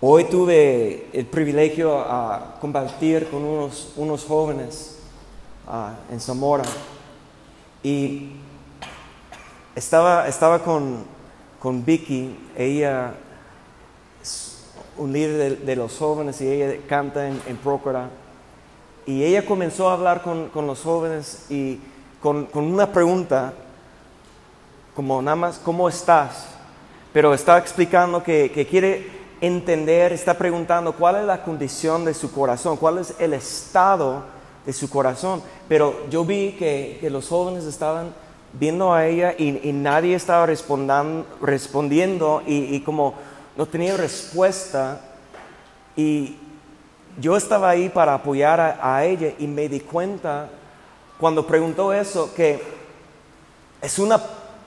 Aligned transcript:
Hoy 0.00 0.22
tuve 0.26 1.08
el 1.12 1.26
privilegio 1.26 1.98
a 1.98 2.54
compartir 2.60 3.28
con 3.30 3.42
unos, 3.42 3.94
unos 3.96 4.24
jóvenes 4.24 4.96
ah, 5.66 5.94
en 6.08 6.20
Zamora 6.20 6.62
y 7.82 8.28
estaba, 9.74 10.28
estaba 10.28 10.60
con, 10.60 11.04
con 11.58 11.84
Vicky, 11.84 12.32
ella 12.56 13.12
es 14.22 14.66
un 14.96 15.12
líder 15.12 15.58
de, 15.58 15.74
los 15.74 15.98
jóvenes 15.98 16.40
y 16.42 16.46
ella 16.46 16.80
canta 16.88 17.26
en, 17.26 17.42
en 17.48 17.56
Procura. 17.56 18.08
Y 19.04 19.24
ella 19.24 19.44
comenzó 19.44 19.90
a 19.90 19.94
hablar 19.94 20.22
con, 20.22 20.48
con 20.50 20.68
los 20.68 20.80
jóvenes 20.80 21.46
y 21.50 21.80
con, 22.22 22.46
con, 22.46 22.72
una 22.72 22.92
pregunta, 22.92 23.52
como 24.94 25.20
nada 25.20 25.34
más, 25.34 25.58
¿cómo 25.58 25.88
estás? 25.88 26.46
Pero 27.12 27.34
está 27.34 27.58
explicando 27.58 28.22
que, 28.22 28.52
que 28.52 28.64
quiere 28.64 29.17
entender, 29.40 30.12
está 30.12 30.34
preguntando 30.34 30.92
cuál 30.92 31.16
es 31.16 31.24
la 31.24 31.42
condición 31.42 32.04
de 32.04 32.14
su 32.14 32.32
corazón, 32.32 32.76
cuál 32.76 32.98
es 32.98 33.14
el 33.18 33.34
estado 33.34 34.24
de 34.64 34.72
su 34.72 34.90
corazón. 34.90 35.42
Pero 35.68 36.08
yo 36.10 36.24
vi 36.24 36.52
que, 36.52 36.98
que 37.00 37.10
los 37.10 37.28
jóvenes 37.28 37.64
estaban 37.64 38.12
viendo 38.52 38.92
a 38.92 39.06
ella 39.06 39.34
y, 39.36 39.72
nadie 39.72 40.14
estaba 40.14 40.46
respondiendo 40.46 42.42
y, 42.46 42.74
y, 42.74 42.80
como 42.80 43.14
no 43.56 43.66
tenía 43.66 43.96
respuesta. 43.96 45.00
Y 45.96 46.36
yo 47.20 47.36
estaba 47.36 47.70
ahí 47.70 47.88
para 47.88 48.14
apoyar 48.14 48.60
a, 48.60 48.96
a 48.96 49.04
ella 49.04 49.32
y 49.38 49.46
me 49.46 49.68
di 49.68 49.80
cuenta 49.80 50.48
cuando 51.18 51.46
preguntó 51.46 51.92
eso 51.92 52.32
que 52.34 52.62
es 53.82 53.98
una 53.98 54.20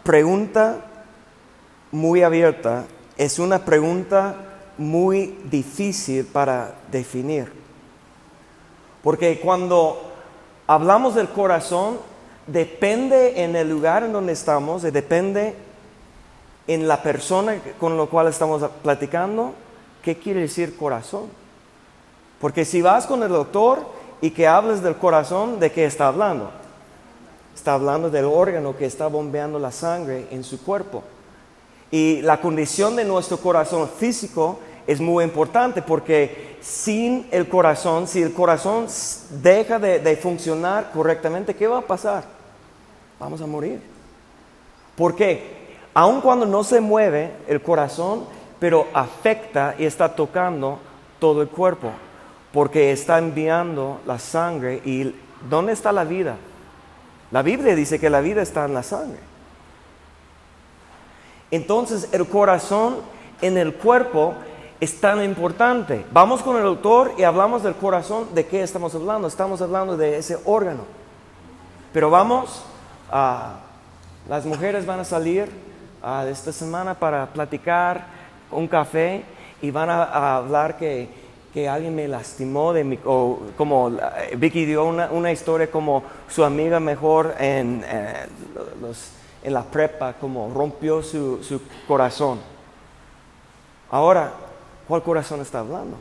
pregunta 0.04 0.86
muy 1.92 2.24
abierta, 2.24 2.86
es 3.18 3.40
una 3.40 3.64
pregunta 3.64 4.51
muy 4.78 5.38
difícil 5.50 6.26
para 6.26 6.76
definir. 6.92 7.52
Porque 9.04 9.40
cuando 9.40 10.02
hablamos 10.68 11.16
del 11.16 11.30
corazón, 11.30 11.98
depende 12.48 13.44
en 13.44 13.56
el 13.56 13.70
lugar 13.70 14.04
en 14.04 14.14
donde 14.14 14.34
estamos, 14.34 14.82
depende 14.82 15.56
en 16.68 16.88
la 16.88 17.02
persona 17.02 17.60
con 17.80 17.98
la 17.98 18.06
cual 18.06 18.28
estamos 18.28 18.64
platicando, 18.84 19.54
qué 20.04 20.18
quiere 20.18 20.42
decir 20.42 20.78
corazón. 20.78 21.30
Porque 22.40 22.66
si 22.66 22.82
vas 22.82 23.06
con 23.06 23.22
el 23.24 23.30
doctor 23.30 23.86
y 24.20 24.32
que 24.32 24.48
hables 24.48 24.82
del 24.82 24.96
corazón, 24.96 25.60
¿de 25.60 25.72
qué 25.72 25.86
está 25.86 26.08
hablando? 26.08 26.52
Está 27.56 27.74
hablando 27.74 28.10
del 28.10 28.26
órgano 28.26 28.76
que 28.78 28.86
está 28.86 29.08
bombeando 29.08 29.60
la 29.60 29.72
sangre 29.72 30.28
en 30.32 30.44
su 30.44 30.64
cuerpo. 30.64 31.04
Y 31.92 32.22
la 32.22 32.40
condición 32.40 32.96
de 32.96 33.04
nuestro 33.04 33.38
corazón 33.38 33.90
físico 33.90 34.60
es 34.88 35.00
muy 35.00 35.24
importante 35.24 35.82
porque 35.82 36.58
sin 36.62 37.28
el 37.32 37.48
corazón, 37.48 38.08
si 38.08 38.22
el 38.22 38.34
corazón 38.34 38.88
deja 39.42 39.78
de, 39.78 40.16
funcionar 40.16 40.92
correctamente, 40.94 41.56
¿qué 41.56 41.68
va 41.68 41.80
a 41.80 41.82
pasar? 41.82 42.24
Vamos 43.20 43.42
a 43.42 43.48
morir. 43.48 43.82
¿Por 44.96 45.16
qué? 45.16 45.62
Aun 45.94 46.22
cuando 46.22 46.46
no 46.46 46.64
se 46.64 46.80
mueve 46.80 47.32
el 47.48 47.62
corazón, 47.62 48.26
pero 48.60 48.88
afecta 48.94 49.76
y 49.78 49.86
está 49.86 50.16
tocando 50.16 50.80
todo 51.20 51.42
el 51.42 51.50
cuerpo, 51.50 51.92
porque 52.54 52.92
está 52.92 53.18
enviando 53.18 54.00
la 54.06 54.20
sangre 54.20 54.82
y 54.86 55.14
¿dónde 55.50 55.74
está 55.74 55.92
la 55.92 56.04
vida? 56.04 56.38
La 57.32 57.42
Biblia 57.42 57.76
dice 57.76 58.00
que 58.00 58.10
la 58.10 58.22
vida 58.22 58.42
está 58.42 58.66
en 58.66 58.74
la 58.74 58.84
sangre. 58.84 59.31
Entonces 61.52 62.08
el 62.14 62.26
corazón 62.28 62.96
en 63.42 63.58
el 63.58 63.74
cuerpo 63.76 64.34
es 64.80 65.00
tan 65.00 65.24
importante. 65.24 66.06
Vamos 66.12 66.42
con 66.42 66.58
el 66.58 66.64
doctor 66.64 67.14
y 67.18 67.24
hablamos 67.24 67.62
del 67.62 67.76
corazón. 67.76 68.30
¿De 68.34 68.48
qué 68.48 68.64
estamos 68.64 68.96
hablando? 68.96 69.28
Estamos 69.28 69.62
hablando 69.62 69.96
de 69.96 70.18
ese 70.18 70.38
órgano. 70.46 70.86
Pero 71.94 72.10
vamos, 72.10 72.64
a, 73.12 73.60
las 74.30 74.46
mujeres 74.46 74.86
van 74.86 75.02
a 75.02 75.04
salir 75.04 75.50
esta 76.28 76.52
semana 76.52 76.96
para 76.96 77.28
platicar 77.28 78.06
un 78.50 78.68
café 78.68 79.24
y 79.62 79.70
van 79.70 79.90
a, 79.90 80.38
hablar 80.38 80.78
que, 80.78 81.10
que, 81.54 81.70
alguien 81.70 81.94
me 81.94 82.08
lastimó, 82.08 82.74
de 82.74 82.84
mi, 82.84 83.00
o 83.06 83.40
como 83.58 83.92
Vicky 84.38 84.66
dio 84.66 84.86
una, 84.86 85.12
una, 85.12 85.32
historia 85.32 85.70
como 85.70 86.04
su 86.28 86.44
amiga 86.44 86.80
mejor 86.80 87.36
en, 87.40 87.84
eh, 87.86 88.26
en 89.44 89.54
la 89.54 89.64
prepa, 89.64 90.14
como 90.14 90.52
rompió 90.54 91.02
su, 91.02 91.44
su 91.44 91.62
corazón. 91.88 92.40
Ahora, 93.90 94.32
¿Cuál 94.92 95.04
corazón 95.04 95.40
está 95.40 95.60
hablando? 95.60 95.96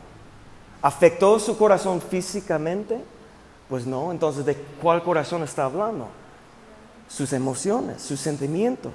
¿Afectó 0.83 1.39
su 1.39 1.57
corazón 1.57 2.01
físicamente? 2.01 3.01
Pues 3.69 3.87
no, 3.87 4.11
entonces 4.11 4.45
¿de 4.45 4.57
cuál 4.83 5.05
corazón 5.05 5.45
está 5.45 5.67
hablando? 5.67 6.09
Sus 7.09 7.33
emociones, 7.33 8.03
sus 8.03 8.19
sentimientos. 8.19 8.91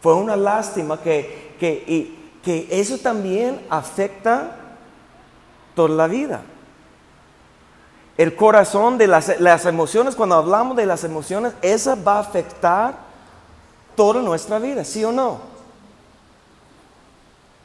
Fue 0.00 0.14
una 0.14 0.34
lástima 0.34 0.98
que, 0.98 1.56
que, 1.60 2.32
que 2.42 2.68
eso 2.70 2.96
también 2.96 3.60
afecta 3.68 4.56
toda 5.74 5.90
la 5.90 6.06
vida. 6.06 6.40
El 8.16 8.34
corazón 8.34 8.96
de 8.96 9.08
las, 9.08 9.38
las, 9.40 9.66
emociones, 9.66 10.14
cuando 10.16 10.36
hablamos 10.36 10.74
de 10.74 10.86
las 10.86 11.04
emociones, 11.04 11.52
esa 11.60 11.96
va 11.96 12.16
a 12.16 12.20
afectar 12.20 12.94
toda 13.94 14.22
nuestra 14.22 14.58
vida, 14.58 14.84
¿sí 14.84 15.04
o 15.04 15.12
no? 15.12 15.40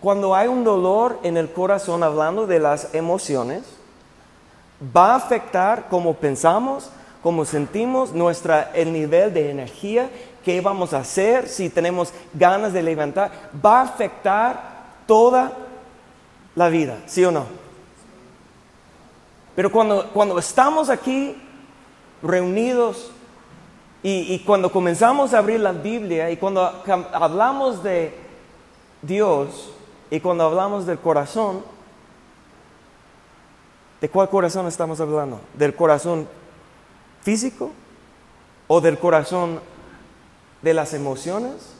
Cuando 0.01 0.35
hay 0.35 0.47
un 0.47 0.63
dolor 0.63 1.19
en 1.23 1.37
el 1.37 1.51
corazón, 1.51 2.03
hablando 2.03 2.45
de 2.45 2.59
las 2.59 2.93
emociones, 2.93 3.63
va 4.95 5.13
a 5.13 5.15
afectar 5.15 5.87
cómo 5.89 6.13
pensamos, 6.13 6.89
cómo 7.23 7.45
sentimos, 7.45 8.13
nuestra, 8.13 8.71
el 8.73 8.93
nivel 8.93 9.33
de 9.33 9.49
energía, 9.49 10.09
qué 10.45 10.61
vamos 10.61 10.93
a 10.93 10.99
hacer, 10.99 11.49
si 11.49 11.69
tenemos 11.69 12.13
ganas 12.33 12.73
de 12.73 12.83
levantar, 12.83 13.31
va 13.65 13.79
a 13.79 13.83
afectar 13.83 14.77
toda 15.07 15.51
la 16.55 16.69
vida, 16.69 16.97
¿sí 17.07 17.25
o 17.25 17.31
no? 17.31 17.45
Pero 19.55 19.71
cuando, 19.71 20.09
cuando 20.13 20.37
estamos 20.37 20.89
aquí 20.89 21.35
reunidos 22.21 23.11
y, 24.03 24.39
cuando 24.39 24.71
comenzamos 24.71 25.33
a 25.33 25.39
abrir 25.39 25.59
la 25.59 25.71
Biblia 25.71 26.29
y 26.29 26.37
cuando 26.37 26.61
hablamos 27.13 27.83
de 27.83 28.13
Dios, 29.01 29.71
y 30.09 30.19
cuando 30.19 30.45
hablamos 30.45 30.85
del 30.85 30.99
corazón, 30.99 31.63
¿de 33.99 34.09
cuál 34.09 34.29
corazón 34.29 34.67
estamos 34.67 35.01
hablando? 35.01 35.41
¿Del 35.53 35.75
corazón 35.75 36.27
físico 37.21 37.71
o 38.67 38.79
del 38.79 38.97
corazón 38.97 39.59
de 40.61 40.73
las 40.73 40.93
emociones? 40.93 41.73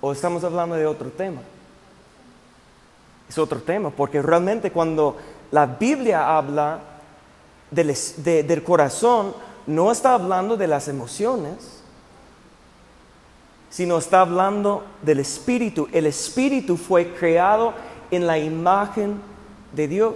¿O 0.00 0.12
estamos 0.12 0.44
hablando 0.44 0.74
de 0.74 0.86
otro 0.86 1.10
tema? 1.10 1.40
Es 3.28 3.38
otro 3.38 3.60
tema, 3.62 3.90
porque 3.90 4.20
realmente 4.20 4.72
cuando 4.72 5.16
la 5.52 5.66
Biblia 5.66 6.36
habla 6.36 6.80
del, 7.70 7.96
del 8.18 8.62
corazón, 8.64 9.34
no 9.66 9.92
está 9.92 10.14
hablando 10.14 10.56
de 10.56 10.66
las 10.66 10.88
emociones, 10.88 11.80
sino 13.70 13.98
está 13.98 14.20
hablando 14.20 14.84
del 15.02 15.20
Espíritu. 15.20 15.88
El 15.92 16.06
Espíritu 16.06 16.76
fue 16.76 17.14
creado 17.14 17.72
en 18.10 18.26
la 18.26 18.38
imagen 18.38 19.20
de 19.72 19.88
Dios. 19.88 20.14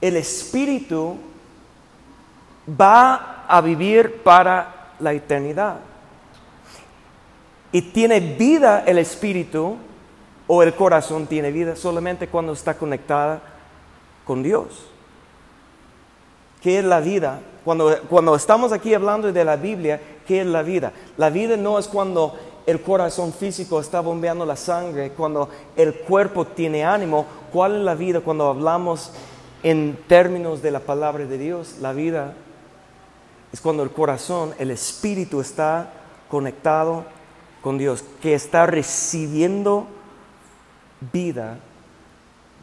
El 0.00 0.16
Espíritu 0.16 1.18
va 2.68 3.44
a 3.46 3.60
vivir 3.60 4.22
para 4.22 4.92
la 4.98 5.12
eternidad. 5.12 5.76
Y 7.72 7.82
tiene 7.82 8.20
vida 8.20 8.84
el 8.86 8.98
Espíritu 8.98 9.76
o 10.46 10.62
el 10.62 10.74
corazón 10.74 11.26
tiene 11.26 11.50
vida 11.50 11.76
solamente 11.76 12.28
cuando 12.28 12.52
está 12.52 12.74
conectada 12.74 13.40
con 14.24 14.42
Dios. 14.42 14.93
¿Qué 16.64 16.78
es 16.78 16.84
la 16.86 17.00
vida? 17.00 17.40
Cuando, 17.62 17.94
cuando 18.08 18.34
estamos 18.34 18.72
aquí 18.72 18.94
hablando 18.94 19.30
de 19.30 19.44
la 19.44 19.56
Biblia, 19.56 20.00
¿qué 20.26 20.40
es 20.40 20.46
la 20.46 20.62
vida? 20.62 20.94
La 21.18 21.28
vida 21.28 21.58
no 21.58 21.78
es 21.78 21.86
cuando 21.86 22.34
el 22.64 22.80
corazón 22.80 23.34
físico 23.34 23.80
está 23.80 24.00
bombeando 24.00 24.46
la 24.46 24.56
sangre, 24.56 25.10
cuando 25.10 25.50
el 25.76 25.92
cuerpo 25.94 26.46
tiene 26.46 26.82
ánimo. 26.82 27.26
¿Cuál 27.52 27.76
es 27.76 27.82
la 27.82 27.94
vida 27.94 28.22
cuando 28.22 28.48
hablamos 28.48 29.10
en 29.62 29.98
términos 30.08 30.62
de 30.62 30.70
la 30.70 30.80
palabra 30.80 31.26
de 31.26 31.36
Dios? 31.36 31.76
La 31.82 31.92
vida 31.92 32.32
es 33.52 33.60
cuando 33.60 33.82
el 33.82 33.90
corazón, 33.90 34.54
el 34.58 34.70
espíritu 34.70 35.42
está 35.42 35.92
conectado 36.30 37.04
con 37.60 37.76
Dios, 37.76 38.02
que 38.22 38.32
está 38.32 38.64
recibiendo 38.64 39.86
vida 41.12 41.58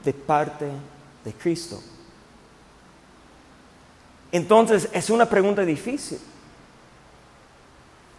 de 0.04 0.12
parte 0.12 0.66
de 1.24 1.34
Cristo. 1.34 1.80
Entonces 4.32 4.90
es 4.94 5.10
una 5.10 5.26
pregunta 5.26 5.64
difícil. 5.64 6.20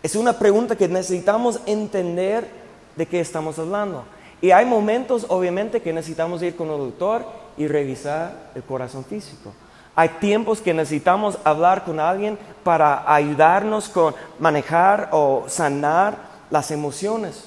Es 0.02 0.16
una 0.16 0.38
pregunta 0.38 0.76
que 0.76 0.88
necesitamos 0.88 1.60
entender 1.66 2.48
de 2.96 3.06
qué 3.06 3.20
estamos 3.20 3.58
hablando. 3.58 4.04
Y 4.40 4.50
hay 4.50 4.66
momentos, 4.66 5.26
obviamente, 5.28 5.80
que 5.80 5.92
necesitamos 5.92 6.42
ir 6.42 6.56
con 6.56 6.68
el 6.68 6.78
doctor 6.78 7.24
y 7.56 7.68
revisar 7.68 8.50
el 8.54 8.62
corazón 8.64 9.04
físico. 9.04 9.52
Hay 9.94 10.08
tiempos 10.08 10.60
que 10.60 10.74
necesitamos 10.74 11.38
hablar 11.44 11.84
con 11.84 12.00
alguien 12.00 12.38
para 12.64 13.12
ayudarnos 13.12 13.88
con 13.88 14.14
manejar 14.38 15.10
o 15.12 15.44
sanar 15.46 16.16
las 16.50 16.70
emociones, 16.70 17.44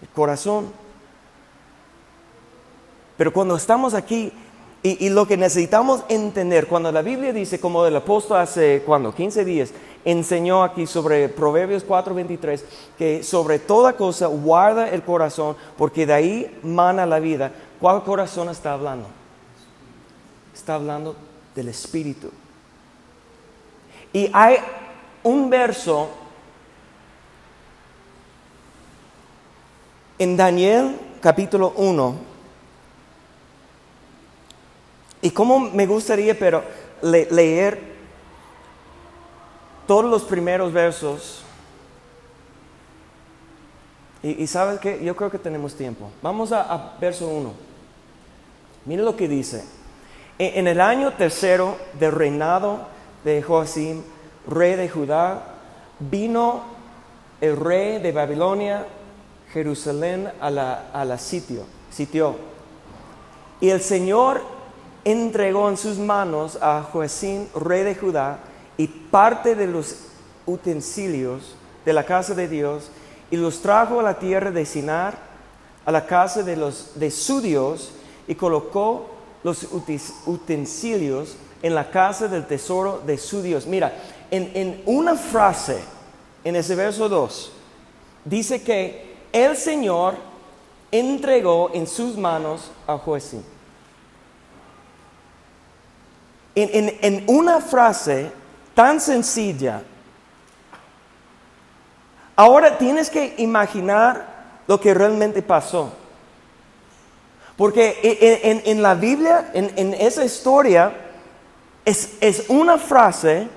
el 0.00 0.08
corazón. 0.08 0.72
Pero 3.16 3.32
cuando 3.32 3.56
estamos 3.56 3.94
aquí 3.94 4.32
y, 4.88 5.08
lo 5.08 5.26
que 5.26 5.36
necesitamos 5.36 6.04
entender, 6.08 6.68
cuando 6.68 6.92
la 6.92 7.02
Biblia 7.02 7.32
dice, 7.32 7.58
como 7.58 7.84
el 7.86 7.96
apóstol 7.96 8.38
hace, 8.38 8.82
cuando 8.86 9.12
15 9.12 9.44
días, 9.44 9.72
enseñó 10.04 10.62
aquí 10.62 10.86
sobre 10.86 11.28
Proverbios 11.28 11.84
4:23, 11.84 12.62
que 12.96 13.24
sobre 13.24 13.58
toda 13.58 13.94
cosa 13.94 14.28
guarda 14.28 14.88
el 14.88 15.02
corazón, 15.02 15.56
porque 15.76 16.06
de 16.06 16.12
ahí 16.12 16.60
mana 16.62 17.04
la 17.04 17.18
vida. 17.18 17.50
¿Cuál 17.80 18.04
corazón 18.04 18.48
está 18.48 18.74
hablando? 18.74 19.08
Está 20.54 20.76
hablando 20.76 21.16
del 21.52 21.68
Espíritu. 21.68 22.30
Y 24.12 24.30
hay 24.32 24.58
un 25.24 25.50
verso 25.50 26.10
en 30.16 30.36
Daniel 30.36 30.96
capítulo 31.20 31.72
1 31.76 32.35
y 35.26 35.30
cómo 35.32 35.58
me 35.58 35.86
gustaría, 35.86 36.38
pero 36.38 36.62
leer 37.02 37.80
todos 39.84 40.04
los 40.04 40.22
primeros 40.22 40.72
versos. 40.72 41.42
Y, 44.22 44.46
sabes 44.46 44.78
que 44.78 45.04
yo 45.04 45.16
creo 45.16 45.28
que 45.28 45.40
tenemos 45.40 45.74
tiempo. 45.74 46.12
Vamos 46.22 46.52
a, 46.52 46.94
verso 47.00 47.26
1. 47.26 47.52
Mire 48.84 49.02
lo 49.02 49.16
que 49.16 49.26
dice. 49.26 49.64
En, 50.38 50.68
el 50.68 50.80
año 50.80 51.12
tercero 51.14 51.76
del 51.98 52.12
reinado 52.12 52.86
de 53.24 53.42
Joacim, 53.42 54.02
rey 54.46 54.76
de 54.76 54.88
Judá, 54.88 55.42
vino 55.98 56.62
el 57.40 57.56
rey 57.56 57.98
de 57.98 58.12
Babilonia, 58.12 58.86
Jerusalén, 59.52 60.30
a 60.40 60.50
la, 60.50 61.18
sitio, 61.18 61.64
sitió. 61.90 62.36
Y 63.60 63.70
el 63.70 63.80
Señor 63.80 64.54
entregó 65.06 65.68
en 65.68 65.76
sus 65.76 65.98
manos 65.98 66.58
a 66.60 66.82
Joacín, 66.82 67.48
rey 67.54 67.84
de 67.84 67.94
Judá, 67.94 68.40
y 68.76 68.88
parte 68.88 69.54
de 69.54 69.68
los 69.68 69.94
utensilios 70.46 71.54
de 71.84 71.92
la 71.92 72.04
casa 72.04 72.34
de 72.34 72.48
Dios, 72.48 72.90
y 73.30 73.36
los 73.36 73.62
trajo 73.62 74.00
a 74.00 74.02
la 74.02 74.18
tierra 74.18 74.50
de 74.50 74.66
Sinar, 74.66 75.16
a 75.84 75.92
la 75.92 76.06
casa 76.06 76.42
de, 76.42 76.56
los, 76.56 76.98
de 76.98 77.12
su 77.12 77.40
Dios, 77.40 77.92
y 78.26 78.34
colocó 78.34 79.06
los 79.44 79.68
utensilios 80.26 81.36
en 81.62 81.76
la 81.76 81.88
casa 81.88 82.26
del 82.26 82.44
tesoro 82.44 83.00
de 83.06 83.16
su 83.16 83.42
Dios. 83.42 83.64
Mira, 83.64 83.92
en, 84.32 84.82
una 84.86 85.14
frase, 85.14 85.78
en 86.42 86.56
ese 86.56 86.74
verso 86.74 87.08
2, 87.08 87.52
dice 88.24 88.60
que 88.60 89.14
el 89.32 89.56
Señor 89.56 90.16
entregó 90.90 91.70
en 91.72 91.86
sus 91.86 92.16
manos 92.16 92.72
a 92.88 92.98
Joacín. 92.98 93.55
En, 96.56 97.24
una 97.26 97.60
frase 97.60 98.30
tan 98.74 99.00
sencilla, 99.00 99.82
ahora 102.34 102.78
tienes 102.78 103.10
que 103.10 103.34
imaginar 103.38 104.26
lo 104.66 104.80
que 104.80 104.94
realmente 104.94 105.42
pasó. 105.42 105.92
Porque 107.56 108.62
en, 108.64 108.82
la 108.82 108.94
Biblia, 108.94 109.50
en, 109.54 109.94
esa 109.94 110.24
historia, 110.24 110.94
es, 111.84 112.14
es, 112.20 112.44
una 112.48 112.78
frase 112.78 113.48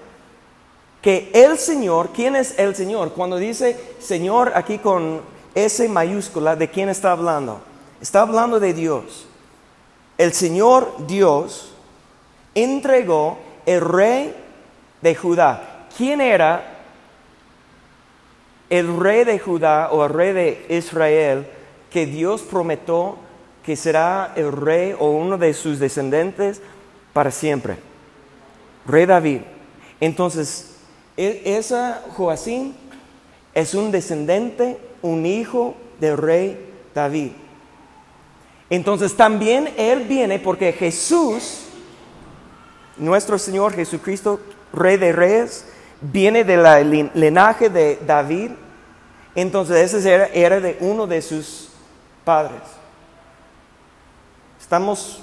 que 1.02 1.32
el 1.34 1.58
Señor, 1.58 2.10
¿quién 2.14 2.36
es 2.36 2.58
el 2.60 2.76
Señor? 2.76 3.14
Cuando 3.14 3.38
dice 3.38 3.78
Señor 4.00 4.52
aquí 4.56 4.78
con 4.78 5.22
S 5.56 5.88
mayúscula, 5.88 6.56
¿de 6.56 6.70
quién 6.70 6.90
está 6.90 7.12
hablando? 7.12 7.62
Está 8.02 8.22
hablando 8.22 8.60
de 8.60 8.74
Dios. 8.74 9.26
El 10.18 10.34
Señor 10.34 11.08
Dios 11.08 11.69
entregó 12.56 13.38
el 13.66 13.82
rey 13.82 14.36
de 15.02 15.16
Judá. 15.16 15.88
¿Quién 15.96 16.22
era 16.22 16.78
el 18.70 18.98
rey 18.98 19.24
de 19.24 19.40
Judá 19.40 19.90
o 19.92 20.06
el 20.06 20.14
rey 20.14 20.34
de 20.34 20.66
Israel 20.70 21.48
que 21.90 22.06
Dios 22.06 22.42
prometió 22.42 23.18
que 23.64 23.76
será 23.76 24.34
el 24.36 24.52
rey 24.52 24.96
o 24.98 25.12
uno 25.12 25.38
de 25.38 25.54
sus 25.54 25.80
descendientes 25.80 26.62
para 27.14 27.32
siempre? 27.32 27.78
Rey 28.86 29.06
David. 29.06 29.42
Entonces, 30.00 30.78
e, 31.18 31.42
esa 31.46 32.04
Joacín 32.16 32.76
es 33.54 33.74
un 33.74 33.92
descendiente, 33.92 34.78
un 35.02 35.26
hijo 35.26 35.76
del 36.00 36.18
rey 36.18 36.58
David. 36.94 37.32
Entonces 38.70 39.16
también 39.16 39.74
él 39.78 40.02
viene 40.02 40.40
porque 40.40 40.72
Jesús 40.74 41.69
nuestro 43.00 43.40
Señor 43.40 43.74
Jesucristo, 43.74 44.40
Rey 44.74 44.98
de 44.98 45.12
Reyes, 45.12 45.66
viene 46.02 46.44
del 46.44 47.12
linaje 47.14 47.70
de 47.70 48.00
David. 48.06 48.52
Entonces 49.36 49.94
ese 49.94 50.30
era, 50.34 50.60
de 50.60 50.78
uno 50.82 51.08
de 51.08 51.22
sus 51.22 51.70
padres. 52.24 52.62
Estamos, 54.60 55.22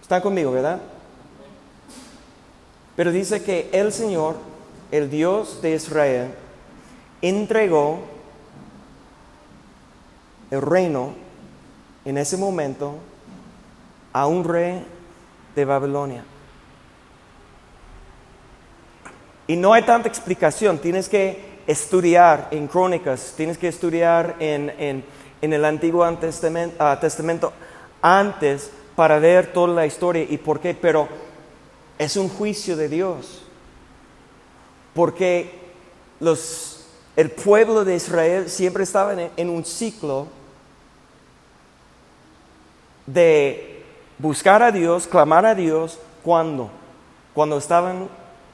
están 0.00 0.20
conmigo, 0.20 0.52
¿verdad? 0.52 0.80
Pero 2.94 3.12
dice 3.12 3.42
que 3.42 3.68
el 3.72 3.92
Señor, 3.92 4.36
el 4.90 5.10
Dios 5.10 5.60
de 5.62 5.74
Israel, 5.74 6.34
entregó 7.20 8.00
el 10.50 10.62
reino 10.62 11.14
en 12.04 12.18
ese 12.18 12.36
momento 12.36 12.94
a 14.12 14.26
un 14.26 14.44
rey 14.44 14.84
de 15.56 15.64
Babilonia. 15.64 16.22
Y 19.48 19.56
no 19.56 19.72
hay 19.72 19.82
tanta 19.82 20.08
explicación, 20.08 20.78
tienes 20.78 21.08
que 21.08 21.56
estudiar 21.66 22.48
en 22.50 22.68
crónicas, 22.68 23.34
tienes 23.36 23.58
que 23.58 23.68
estudiar 23.68 24.36
en, 24.38 25.04
el 25.40 25.64
Antiguo 25.64 26.08
Testamento, 26.16 26.76
ah, 26.78 26.98
Testamento 27.00 27.52
antes 28.02 28.70
para 28.94 29.18
ver 29.18 29.52
toda 29.52 29.68
la 29.68 29.86
historia 29.86 30.26
y 30.28 30.36
por 30.38 30.60
qué, 30.60 30.74
pero 30.74 31.08
es 31.98 32.16
un 32.16 32.28
juicio 32.28 32.76
de 32.76 32.88
Dios. 32.88 33.42
Porque 34.94 35.52
los, 36.20 36.86
el 37.14 37.30
pueblo 37.30 37.84
de 37.84 37.96
Israel 37.96 38.50
siempre 38.50 38.84
estaba 38.84 39.14
en 39.14 39.50
un 39.50 39.64
ciclo 39.64 40.28
de 43.06 43.75
buscar 44.18 44.62
a 44.62 44.72
Dios, 44.72 45.06
clamar 45.06 45.44
a 45.46 45.54
Dios, 45.54 45.98
¿cuándo? 46.22 46.70
Cuando 47.34 47.58
estaban 47.58 48.08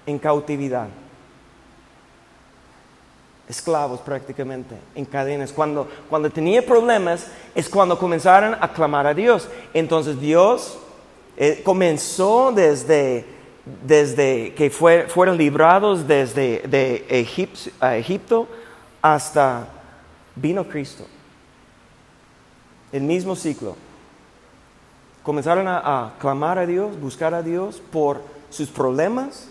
en 0.07 0.19
cautividad. 0.19 0.89
Esclavos 3.49 4.01
prácticamente, 4.01 4.77
en 4.95 5.05
cadenas. 5.05 5.53
Cuando, 5.53 5.89
cuando 6.09 6.31
tenía 6.31 6.65
problemas 6.65 7.27
es 7.55 7.69
cuando 7.69 7.99
comenzaron 7.99 8.57
a 8.61 8.73
clamar 8.73 9.07
a 9.07 9.15
Dios. 9.15 9.49
Entonces 9.75 10.19
Dios 10.21 10.79
eh, 11.37 11.61
comenzó 11.65 12.53
desde, 12.53 13.27
desde 13.85 14.55
que 14.55 14.71
fueron 14.71 15.37
librados 15.37 16.07
desde 16.07 16.63
de 16.67 17.05
Egipto, 17.09 17.71
Egipto 17.95 18.49
hasta 19.03 19.69
vino 20.35 20.67
Cristo. 20.67 21.07
El 22.91 23.03
mismo 23.03 23.37
ciclo 23.37 23.77
comenzaron 25.23 25.67
a, 25.69 26.15
clamar 26.19 26.59
a 26.59 26.67
Dios, 26.67 27.01
buscar 27.01 27.35
a 27.35 27.43
Dios 27.43 27.83
por 27.93 28.23
sus 28.51 28.69
problemas. 28.69 29.49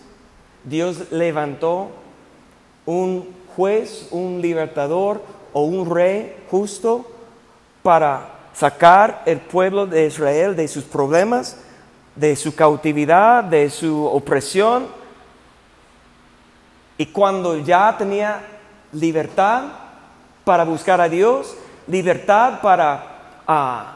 Dios 0.64 1.12
levantó 1.12 1.90
un 2.86 3.30
juez, 3.56 4.08
un 4.12 4.42
libertador 4.42 5.22
o 5.54 5.64
un 5.64 5.90
rey 5.90 6.46
justo 6.50 7.06
para 7.84 8.30
sacar 8.54 9.24
el 9.26 9.40
pueblo 9.40 9.88
de 9.88 10.06
Israel 10.06 10.56
de 10.56 10.68
sus 10.68 10.84
problemas, 10.84 11.58
de 12.16 12.36
su 12.36 12.54
cautividad, 12.54 13.44
de 13.44 13.70
su 13.70 14.06
opresión. 14.06 14.88
Y 16.98 17.08
cuando 17.08 17.58
ya 17.58 17.96
tenía 17.98 18.42
libertad 18.92 19.64
para 20.44 20.64
buscar 20.64 21.02
a 21.02 21.10
Dios, 21.10 21.56
libertad 21.88 22.62
para 22.62 23.04
ah, 23.48 23.96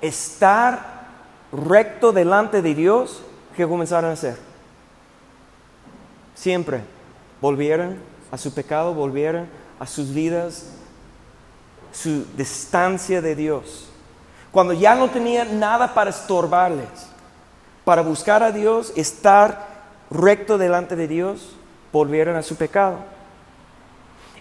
estar 0.00 1.06
recto 1.52 2.12
delante 2.12 2.62
de 2.62 2.74
Dios, 2.74 3.22
¿qué 3.56 3.66
comenzaron 3.66 4.10
a 4.10 4.14
hacer? 4.14 4.36
Siempre 6.34 6.82
volvieron 7.40 7.96
a 8.30 8.38
su 8.38 8.52
pecado, 8.52 8.94
volvieron 8.94 9.48
a 9.78 9.86
sus 9.86 10.12
vidas 10.12 10.66
su 11.92 12.26
distancia 12.36 13.22
de 13.22 13.34
Dios. 13.34 13.88
Cuando 14.52 14.72
ya 14.74 14.94
no 14.94 15.08
tenían 15.08 15.58
nada 15.58 15.94
para 15.94 16.10
estorbarles, 16.10 16.88
para 17.84 18.02
buscar 18.02 18.42
a 18.42 18.52
Dios, 18.52 18.92
estar 18.96 19.66
recto 20.10 20.58
delante 20.58 20.96
de 20.96 21.08
Dios, 21.08 21.52
volvieron 21.92 22.36
a 22.36 22.42
su 22.42 22.56
pecado. 22.56 22.98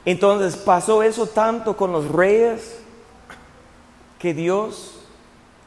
Entonces 0.04 0.56
pasó 0.56 1.02
eso 1.02 1.28
tanto 1.28 1.76
con 1.78 1.92
los 1.92 2.10
reyes 2.10 2.80
que 4.20 4.34
Dios 4.34 5.00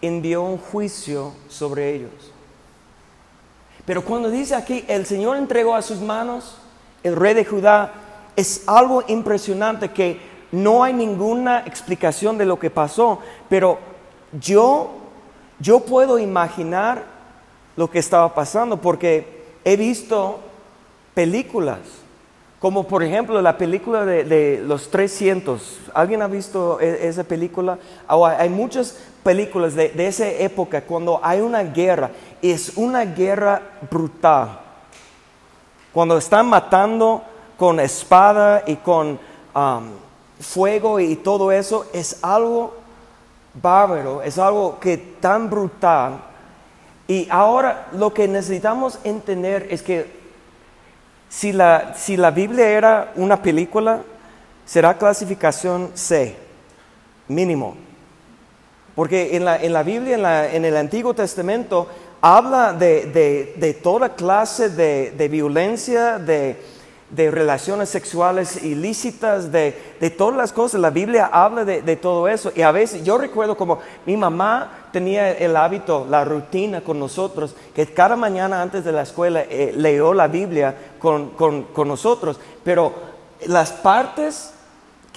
envió 0.00 0.42
un 0.42 0.58
juicio 0.58 1.32
sobre 1.48 1.94
ellos. 1.94 2.32
Pero 3.84 4.04
cuando 4.04 4.30
dice 4.30 4.54
aquí, 4.54 4.84
el 4.86 5.06
Señor 5.06 5.36
entregó 5.36 5.74
a 5.74 5.82
sus 5.82 6.00
manos 6.00 6.58
el 7.02 7.16
rey 7.16 7.34
de 7.34 7.44
Judá, 7.44 7.92
es 8.36 8.64
algo 8.66 9.02
impresionante 9.08 9.90
que 9.90 10.20
no 10.52 10.84
hay 10.84 10.92
ninguna 10.92 11.60
explicación 11.60 12.38
de 12.38 12.46
lo 12.46 12.58
que 12.58 12.70
pasó, 12.70 13.20
pero 13.48 13.78
yo, 14.40 14.90
yo 15.58 15.80
puedo 15.80 16.18
imaginar 16.18 17.04
lo 17.76 17.90
que 17.90 17.98
estaba 17.98 18.34
pasando 18.34 18.80
porque 18.80 19.44
he 19.64 19.76
visto 19.76 20.40
películas, 21.14 21.78
como 22.58 22.88
por 22.88 23.02
ejemplo 23.02 23.40
la 23.40 23.56
película 23.56 24.04
de, 24.04 24.62
Los 24.64 24.90
300. 24.90 25.80
¿Alguien 25.94 26.22
ha 26.22 26.26
visto 26.26 26.80
e, 26.80 27.06
esa 27.08 27.24
película? 27.24 27.78
hay 28.06 28.48
muchas 28.48 28.98
películas 29.22 29.74
de, 29.74 29.90
de 29.90 30.06
esa 30.06 30.28
época 30.28 30.82
cuando 30.82 31.20
hay 31.22 31.40
una 31.40 31.62
guerra, 31.62 32.10
es 32.42 32.76
una 32.76 33.04
guerra 33.04 33.62
brutal. 33.90 34.60
Cuando 35.92 36.18
están 36.18 36.46
matando 36.46 37.22
con 37.56 37.80
espada 37.80 38.62
y 38.66 38.76
con 38.76 39.18
um, 39.54 39.90
fuego 40.40 41.00
y 41.00 41.16
todo 41.16 41.50
eso, 41.50 41.86
es 41.92 42.22
algo 42.22 42.76
bárbaro, 43.54 44.22
es 44.22 44.38
algo 44.38 44.78
que 44.78 44.96
tan 44.96 45.50
brutal. 45.50 46.20
Y 47.06 47.26
ahora 47.30 47.88
lo 47.92 48.12
que 48.12 48.28
necesitamos 48.28 48.98
entender 49.02 49.66
es 49.70 49.82
que 49.82 50.17
si 51.28 51.52
la, 51.52 51.94
si 51.96 52.16
la 52.16 52.30
Biblia 52.30 52.68
era 52.68 53.12
una 53.16 53.42
película, 53.42 54.02
será 54.64 54.96
clasificación 54.96 55.90
C, 55.94 56.36
mínimo. 57.28 57.76
Porque 58.94 59.36
en 59.36 59.44
la, 59.44 59.56
en 59.56 59.72
la 59.72 59.82
Biblia, 59.82 60.16
en, 60.16 60.22
la, 60.22 60.52
en, 60.52 60.64
el 60.64 60.76
Antiguo 60.76 61.14
Testamento, 61.14 61.88
habla 62.20 62.72
de, 62.72 63.06
de, 63.06 63.54
de 63.56 63.74
toda 63.74 64.14
clase 64.14 64.70
de, 64.70 65.12
de 65.16 65.28
violencia, 65.28 66.18
de, 66.18 66.56
de 67.10 67.30
relaciones 67.30 67.88
sexuales 67.88 68.62
ilícitas, 68.62 69.50
de, 69.50 69.72
todas 70.16 70.36
las 70.36 70.52
cosas. 70.52 70.80
La 70.80 70.90
Biblia 70.90 71.30
habla 71.32 71.64
de, 71.64 71.96
todo 71.96 72.28
eso. 72.28 72.52
Y 72.54 72.62
a 72.62 72.70
veces 72.70 73.02
yo 73.04 73.18
recuerdo 73.18 73.56
como 73.56 73.78
mi 74.06 74.16
mamá 74.16 74.88
tenía 74.92 75.32
el 75.32 75.56
hábito, 75.56 76.06
la 76.08 76.24
rutina 76.24 76.82
con 76.82 76.98
nosotros, 76.98 77.54
que 77.74 77.86
cada 77.86 78.16
mañana 78.16 78.60
antes 78.60 78.84
de 78.84 78.92
la 78.92 79.02
escuela 79.02 79.42
eh, 79.42 79.72
leyó 79.74 80.12
la 80.12 80.28
Biblia 80.28 80.74
con, 80.98 81.32
nosotros. 81.86 82.38
Pero 82.62 82.92
las 83.46 83.72
partes 83.72 84.52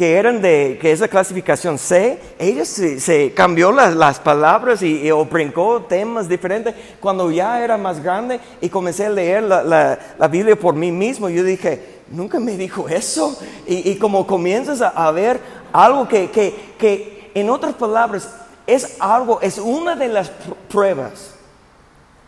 que 0.01 0.15
eran 0.15 0.41
de, 0.41 0.79
que 0.81 0.91
es 0.91 1.00
la 1.00 1.08
clasificación 1.08 1.77
C, 1.77 2.17
ella 2.39 2.65
se, 2.65 3.34
cambió 3.36 3.72
las, 3.72 4.20
palabras 4.20 4.81
y, 4.81 5.12
o 5.12 5.24
brincó 5.25 5.84
temas 5.84 6.27
diferentes. 6.27 6.74
Cuando 7.00 7.29
ya 7.29 7.63
era 7.63 7.77
más 7.77 8.01
grande 8.01 8.39
y 8.62 8.70
comencé 8.70 9.05
a 9.05 9.12
leer 9.12 9.43
la, 9.43 10.27
Biblia 10.27 10.55
por 10.55 10.74
mí 10.74 10.91
mismo, 10.91 11.29
yo 11.29 11.43
dije, 11.43 12.00
nunca 12.10 12.39
me 12.39 12.58
dijo 12.58 12.89
eso. 12.89 13.39
Y, 13.67 13.93
como 13.98 14.25
comienzas 14.25 14.81
a, 14.81 15.12
ver 15.12 15.39
algo 15.72 16.08
que, 16.08 16.31
que, 16.31 16.74
que, 16.79 17.29
en 17.36 17.51
otras 17.51 17.75
palabras, 17.75 18.27
es 18.65 18.98
algo, 19.00 19.39
es 19.39 19.60
una 19.60 19.96
de 19.96 20.08
las 20.08 20.31
pruebas 20.67 21.36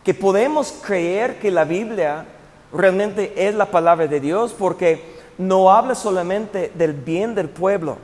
que 0.04 0.14
podemos 0.14 0.72
creer 0.80 1.40
que 1.40 1.50
la 1.50 1.64
Biblia 1.64 2.24
realmente 2.72 3.32
es 3.34 3.52
la 3.52 3.66
palabra 3.66 4.06
de 4.06 4.20
Dios, 4.20 4.54
porque 4.56 5.13
no 5.38 5.70
habla 5.70 5.94
solamente 5.94 6.72
del 6.74 6.92
bien 6.92 7.34
del 7.34 7.48
pueblo. 7.48 7.96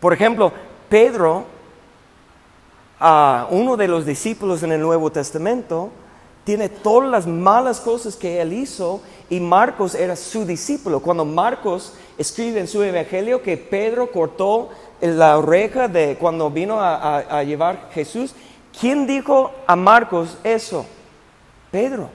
Por 0.00 0.12
ejemplo, 0.12 0.52
Pedro, 0.88 1.44
uno 3.50 3.76
de 3.76 3.88
los 3.88 4.06
discípulos 4.06 4.62
en 4.62 4.72
el 4.72 4.80
Nuevo 4.80 5.10
Testamento, 5.10 5.90
tiene 6.44 6.68
todas 6.68 7.10
las 7.10 7.26
malas 7.26 7.80
cosas 7.80 8.16
que 8.16 8.40
él 8.40 8.52
hizo 8.52 9.00
y 9.30 9.40
Marcos 9.40 9.94
era 9.94 10.14
su 10.14 10.44
discípulo. 10.44 11.00
Cuando 11.00 11.24
Marcos 11.24 11.94
escribe 12.18 12.60
en 12.60 12.68
su 12.68 12.82
evangelio 12.82 13.42
que 13.42 13.56
Pedro 13.56 14.10
cortó 14.12 14.68
la 15.00 15.38
oreja 15.38 15.88
de 15.88 16.16
cuando 16.20 16.50
vino 16.50 16.80
a, 16.80 17.18
a 17.18 17.42
llevar 17.42 17.88
Jesús, 17.92 18.34
¿quién 18.78 19.06
dijo 19.06 19.52
a 19.66 19.74
Marcos 19.74 20.36
eso? 20.44 20.84
Pedro. 21.70 22.10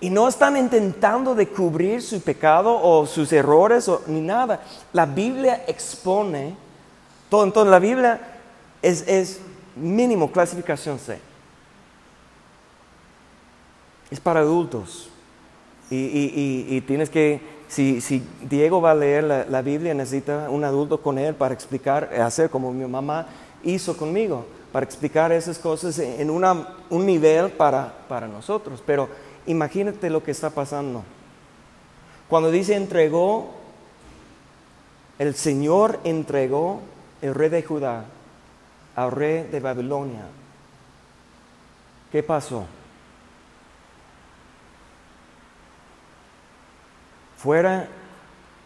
Y 0.00 0.10
no 0.10 0.28
están 0.28 0.56
intentando 0.56 1.34
de 1.34 1.48
cubrir 1.48 2.02
su 2.02 2.20
pecado 2.20 2.78
o 2.80 3.04
sus 3.04 3.32
errores 3.32 3.88
o, 3.88 4.02
ni 4.06 4.20
nada. 4.20 4.60
La 4.92 5.06
Biblia 5.06 5.64
expone 5.66 6.54
todo. 7.28 7.42
Entonces 7.42 7.70
la 7.70 7.80
Biblia 7.80 8.20
es, 8.80 9.40
mínimo 9.74 10.30
clasificación 10.30 10.98
C. 10.98 11.18
Es 14.10 14.20
para 14.20 14.40
adultos. 14.40 15.10
Y, 15.90 16.80
tienes 16.82 17.10
que, 17.10 17.40
si, 17.66 18.00
Diego 18.42 18.80
va 18.80 18.92
a 18.92 18.94
leer 18.94 19.24
la, 19.48 19.62
Biblia, 19.62 19.94
necesita 19.94 20.48
un 20.48 20.62
adulto 20.62 21.02
con 21.02 21.18
él 21.18 21.34
para 21.34 21.54
explicar, 21.54 22.10
hacer 22.20 22.50
como 22.50 22.72
mi 22.72 22.86
mamá 22.86 23.26
hizo 23.64 23.96
conmigo, 23.96 24.46
para 24.70 24.84
explicar 24.84 25.32
esas 25.32 25.58
cosas 25.58 25.98
en 25.98 26.30
un 26.30 27.06
nivel 27.06 27.50
para, 27.50 27.92
para 28.06 28.28
nosotros. 28.28 28.80
Pero 28.86 29.08
Imagínate 29.48 30.10
lo 30.10 30.22
que 30.22 30.30
está 30.30 30.50
pasando. 30.50 31.02
Cuando 32.28 32.50
dice 32.50 32.76
entregó, 32.76 33.54
el 35.18 35.34
Señor 35.34 36.00
entregó 36.04 36.82
el 37.22 37.34
rey 37.34 37.48
de 37.48 37.62
Judá 37.62 38.04
al 38.94 39.10
rey 39.10 39.44
de 39.44 39.58
Babilonia. 39.58 40.26
¿Qué 42.12 42.22
pasó? 42.22 42.66
Fuera 47.38 47.88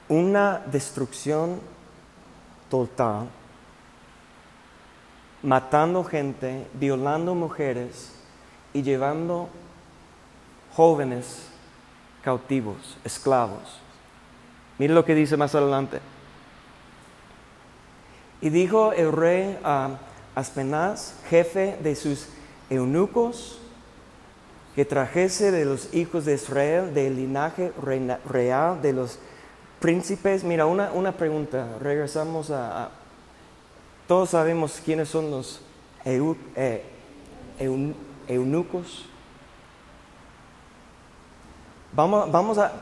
una 0.08 0.62
destrucción 0.66 1.60
total, 2.68 3.28
matando 5.44 6.02
gente, 6.02 6.66
violando 6.74 7.36
mujeres 7.36 8.14
y 8.72 8.82
llevando 8.82 9.48
jóvenes 10.74 11.46
cautivos, 12.22 12.96
esclavos. 13.04 13.80
Mire 14.78 14.94
lo 14.94 15.04
que 15.04 15.14
dice 15.14 15.36
más 15.36 15.54
adelante. 15.54 16.00
Y 18.40 18.50
dijo 18.50 18.92
el 18.92 19.12
rey 19.12 19.58
a 19.62 19.98
Aspenaz, 20.34 21.14
jefe 21.28 21.76
de 21.82 21.94
sus 21.94 22.28
eunucos, 22.70 23.58
que 24.74 24.84
trajese 24.84 25.50
de 25.50 25.64
los 25.64 25.92
hijos 25.94 26.24
de 26.24 26.34
Israel, 26.34 26.94
del 26.94 27.16
linaje 27.16 27.72
real 28.24 28.80
de 28.80 28.94
los 28.94 29.18
príncipes. 29.80 30.42
Mira, 30.44 30.64
una, 30.66 31.12
pregunta, 31.12 31.76
regresamos 31.80 32.50
a, 32.50 32.90
Todos 34.08 34.30
sabemos 34.30 34.80
quiénes 34.84 35.08
son 35.08 35.30
los 35.30 35.60
eh, 36.04 36.82
eunucos. 38.26 39.11
Vamos, 41.92 42.58
a 42.58 42.72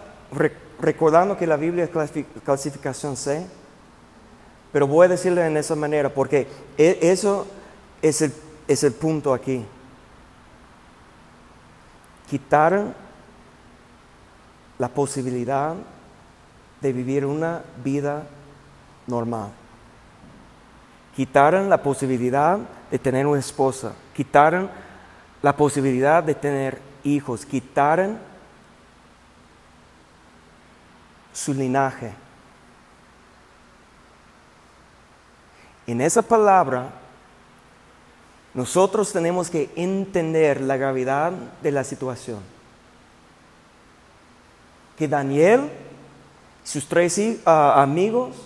recordando 0.81 1.37
que 1.37 1.47
la 1.47 1.57
Biblia 1.57 1.85
es 1.85 1.90
clasificación 2.45 3.17
C, 3.17 3.47
pero 4.73 4.87
voy 4.87 5.07
a 5.07 5.09
decirle 5.09 5.47
en 5.47 5.57
esa 5.57 5.75
manera 5.75 6.09
porque 6.09 6.47
e, 6.79 6.99
eso 7.02 7.47
es 8.00 8.23
el, 8.23 8.33
es 8.69 8.85
el 8.85 8.93
punto 8.93 9.35
aquí. 9.35 9.64
Quitaron 12.29 12.95
la 14.79 14.88
posibilidad 14.88 15.75
de 16.81 16.93
vivir 16.93 17.26
una 17.26 17.62
vida 17.83 18.23
normal. 19.07 19.50
Quitaron 21.17 21.69
la 21.69 21.83
posibilidad 21.83 22.59
de 22.90 22.99
tener 22.99 23.26
una 23.26 23.40
esposa. 23.40 23.93
Quitaron 24.14 24.71
la 25.43 25.57
posibilidad 25.57 26.23
de 26.23 26.35
tener 26.35 26.81
hijos. 27.02 27.45
Quitaron 27.45 28.29
su 31.32 31.54
linaje. 31.54 32.12
En 35.87 36.00
esa 36.00 36.22
palabra, 36.22 36.90
nosotros 38.54 39.12
tenemos 39.12 39.50
que 39.50 39.70
entender 39.76 40.60
la 40.60 40.76
gravedad 40.76 41.32
de 41.62 41.72
la 41.72 41.84
situación. 41.84 42.40
Que 44.96 45.08
Daniel 45.08 45.70
sus 46.64 46.87
tres 46.87 47.20
ah, 47.46 47.82
amigos, 47.82 48.37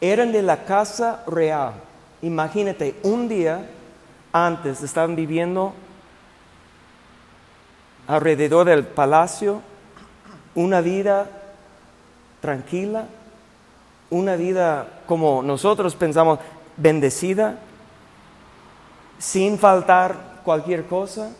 eran 0.00 0.32
de 0.32 0.42
la 0.42 0.64
casa 0.64 1.22
real. 1.26 1.74
Imagínate, 2.22 2.96
un 3.02 3.28
día 3.28 3.70
antes 4.32 4.82
estaban 4.82 5.16
viviendo 5.16 5.72
alrededor 8.06 8.66
del 8.66 8.84
palacio 8.84 9.62
una 10.54 10.80
vida 10.80 11.39
tranquila, 12.40 13.06
una 14.10 14.36
vida 14.36 14.88
como 15.06 15.42
nosotros 15.42 15.94
pensamos, 15.94 16.38
bendecida, 16.76 17.58
sin 19.18 19.58
faltar 19.58 20.40
cualquier 20.44 20.86
cosa, 20.86 21.30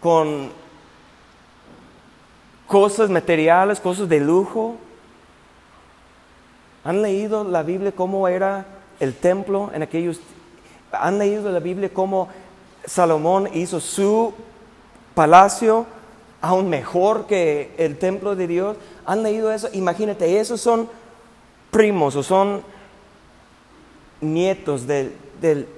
con 0.00 0.50
cosas 2.66 3.10
materiales, 3.10 3.80
cosas 3.80 4.08
de 4.08 4.20
lujo. 4.20 4.76
¿Han 6.84 7.02
leído 7.02 7.44
la 7.44 7.62
Biblia 7.62 7.92
cómo 7.92 8.28
era 8.28 8.66
el 9.00 9.14
templo 9.14 9.70
en 9.72 9.82
aquellos... 9.82 10.20
¿Han 10.92 11.18
leído 11.18 11.50
la 11.50 11.58
Biblia 11.60 11.90
cómo 11.92 12.28
Salomón 12.84 13.48
hizo 13.52 13.80
su 13.80 14.32
palacio 15.14 15.86
aún 16.46 16.68
mejor 16.68 17.26
que 17.26 17.74
el 17.78 17.98
templo 17.98 18.36
de 18.36 18.46
Dios. 18.46 18.76
¿Han 19.04 19.22
leído 19.22 19.52
eso? 19.52 19.68
Imagínate, 19.72 20.38
esos 20.38 20.60
son 20.60 20.88
primos 21.70 22.16
o 22.16 22.22
son 22.22 22.62
nietos 24.20 24.86
del, 24.86 25.12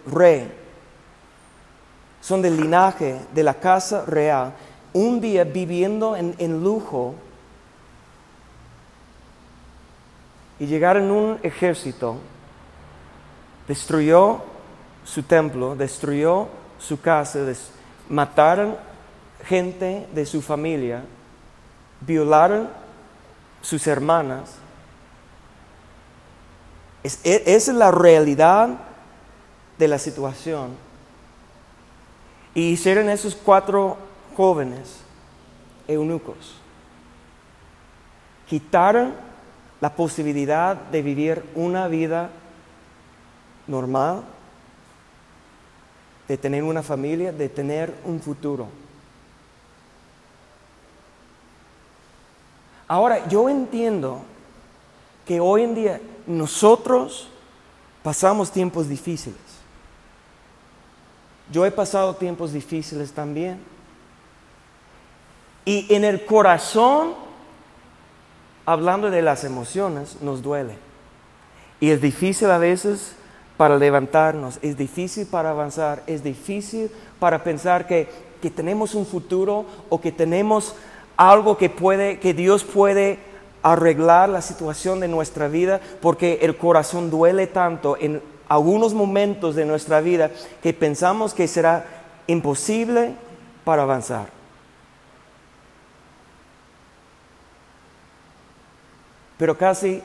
rey. 0.06 0.52
Son 2.20 2.42
del 2.42 2.56
linaje 2.56 3.20
de 3.34 3.42
la 3.42 3.54
casa 3.54 4.04
real. 4.04 4.54
Un 4.92 5.20
día 5.20 5.44
viviendo 5.44 6.16
en, 6.16 6.62
lujo 6.62 7.14
y 10.58 10.66
llegaron 10.66 11.10
un 11.10 11.38
ejército, 11.42 12.16
destruyó 13.68 14.40
su 15.04 15.22
templo, 15.22 15.76
destruyó 15.76 16.48
su 16.78 17.00
casa, 17.00 17.40
mataron 18.08 18.87
gente 19.48 20.06
de 20.12 20.26
su 20.26 20.42
familia, 20.42 21.04
violaron 22.00 22.68
sus 23.62 23.86
hermanas. 23.86 24.56
Es, 27.02 27.20
esa 27.24 27.70
es 27.70 27.76
la 27.76 27.90
realidad 27.90 28.68
de 29.78 29.88
la 29.88 29.98
situación. 29.98 30.76
Y 32.54 32.72
hicieron 32.72 33.08
esos 33.08 33.34
cuatro 33.34 33.96
jóvenes 34.36 35.00
eunucos. 35.86 36.56
Quitaron 38.46 39.14
la 39.80 39.94
posibilidad 39.94 40.76
de 40.76 41.02
vivir 41.02 41.42
una 41.54 41.88
vida 41.88 42.30
normal, 43.66 44.24
de 46.26 46.36
tener 46.36 46.62
una 46.64 46.82
familia, 46.82 47.32
de 47.32 47.48
tener 47.48 47.94
un 48.04 48.20
futuro. 48.20 48.68
Ahora, 52.88 53.28
yo 53.28 53.48
entiendo 53.48 54.22
que 55.26 55.40
hoy 55.40 55.62
en 55.62 55.74
día 55.74 56.00
nosotros 56.26 57.28
pasamos 58.02 58.50
tiempos 58.50 58.88
difíciles. 58.88 59.38
Yo 61.52 61.64
he 61.64 61.70
pasado 61.70 62.16
tiempos 62.16 62.52
difíciles 62.52 63.12
también. 63.12 63.60
Y 65.64 65.94
en 65.94 66.04
el 66.04 66.24
corazón, 66.24 67.14
hablando 68.64 69.10
de 69.10 69.20
las 69.20 69.44
emociones, 69.44 70.20
nos 70.22 70.42
duele. 70.42 70.76
Y 71.80 71.90
es 71.90 72.00
difícil 72.00 72.50
a 72.50 72.58
veces 72.58 73.14
para 73.58 73.76
levantarnos, 73.76 74.58
es 74.62 74.76
difícil 74.76 75.26
para 75.26 75.50
avanzar, 75.50 76.04
es 76.06 76.22
difícil 76.22 76.90
para 77.18 77.42
pensar 77.42 77.86
que, 77.86 78.28
tenemos 78.54 78.94
un 78.94 79.04
futuro 79.04 79.66
o 79.88 80.00
que 80.00 80.12
tenemos 80.12 80.76
algo 81.18 81.58
que 81.58 81.68
puede, 81.68 82.18
que 82.20 82.32
Dios 82.32 82.64
puede 82.64 83.18
arreglar 83.62 84.28
la 84.30 84.40
situación 84.40 85.00
de 85.00 85.08
nuestra 85.08 85.48
vida, 85.48 85.80
porque 86.00 86.38
el 86.42 86.56
corazón 86.56 87.10
duele 87.10 87.48
tanto 87.48 87.96
en 88.00 88.22
algunos 88.48 88.94
momentos 88.94 89.54
de 89.56 89.66
nuestra 89.66 90.00
vida 90.00 90.30
que 90.62 90.72
pensamos 90.72 91.34
que 91.34 91.48
será 91.48 91.84
imposible 92.28 93.14
para 93.64 93.82
avanzar. 93.82 94.28
Pero 99.36 99.58
casi 99.58 100.02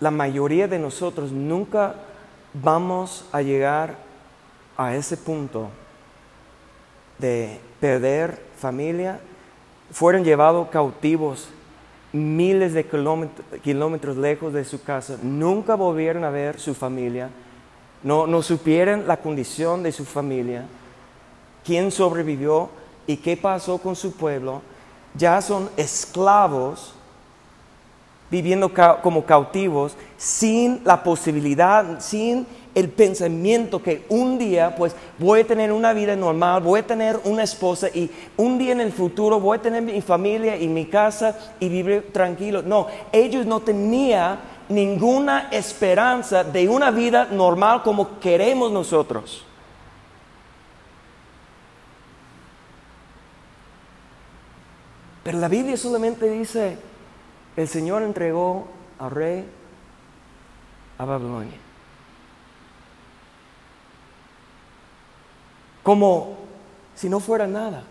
la 0.00 0.10
mayoría 0.10 0.68
de 0.68 0.78
nosotros 0.78 1.32
nunca 1.32 1.94
vamos 2.52 3.24
a 3.32 3.40
llegar 3.40 3.96
a 4.76 4.94
ese 4.94 5.16
punto 5.16 5.70
de 7.18 7.58
perder 7.80 8.40
familia, 8.58 9.20
fueron 9.90 10.24
llevados 10.24 10.68
cautivos 10.68 11.48
miles 12.12 12.72
de 12.72 12.86
kilómetros, 13.62 14.16
lejos 14.16 14.52
de 14.52 14.64
su 14.64 14.82
casa, 14.82 15.18
nunca 15.22 15.74
volvieron 15.74 16.24
a 16.24 16.30
ver 16.30 16.58
su 16.58 16.74
familia, 16.74 17.28
no, 18.02 18.26
no 18.26 18.42
supieron 18.42 19.06
la 19.06 19.18
condición 19.18 19.82
de 19.82 19.92
su 19.92 20.04
familia, 20.04 20.66
quién 21.64 21.90
sobrevivió 21.90 22.70
y 23.06 23.18
qué 23.18 23.36
pasó 23.36 23.78
con 23.78 23.94
su 23.96 24.12
pueblo, 24.12 24.62
ya 25.14 25.40
son 25.42 25.68
esclavos 25.76 26.94
viviendo 28.30 28.72
como 29.02 29.24
cautivos 29.24 29.96
sin 30.16 30.80
la 30.84 31.02
posibilidad, 31.02 32.00
sin 32.00 32.46
el 32.76 32.90
pensamiento 32.90 33.82
que 33.82 34.04
un 34.10 34.38
día 34.38 34.76
pues 34.76 34.94
voy 35.18 35.40
a 35.40 35.46
tener 35.46 35.72
una 35.72 35.94
vida 35.94 36.14
normal, 36.14 36.62
voy 36.62 36.80
a 36.80 36.86
tener 36.86 37.18
una 37.24 37.42
esposa 37.42 37.88
y 37.88 38.10
un 38.36 38.58
día 38.58 38.72
en 38.72 38.82
el 38.82 38.92
futuro 38.92 39.40
voy 39.40 39.56
a 39.56 39.62
tener 39.62 39.82
mi 39.82 40.02
familia 40.02 40.58
y 40.58 40.68
mi 40.68 40.84
casa 40.84 41.54
y 41.58 41.70
vivir 41.70 42.12
tranquilo. 42.12 42.60
No, 42.60 42.86
ellos 43.12 43.46
no 43.46 43.60
tenían 43.60 44.40
ninguna 44.68 45.48
esperanza 45.50 46.44
de 46.44 46.68
una 46.68 46.90
vida 46.90 47.28
normal 47.32 47.82
como 47.82 48.20
queremos 48.20 48.70
nosotros. 48.70 49.42
Pero 55.24 55.38
la 55.38 55.48
Biblia 55.48 55.78
solamente 55.78 56.28
dice, 56.28 56.76
el 57.56 57.68
Señor 57.68 58.02
entregó 58.02 58.68
al 58.98 59.10
rey 59.10 59.48
a 60.98 61.04
Babilonia. 61.06 61.65
Como 65.86 66.34
si 66.96 67.08
no 67.08 67.20
fuera 67.20 67.46
nada. 67.46 67.84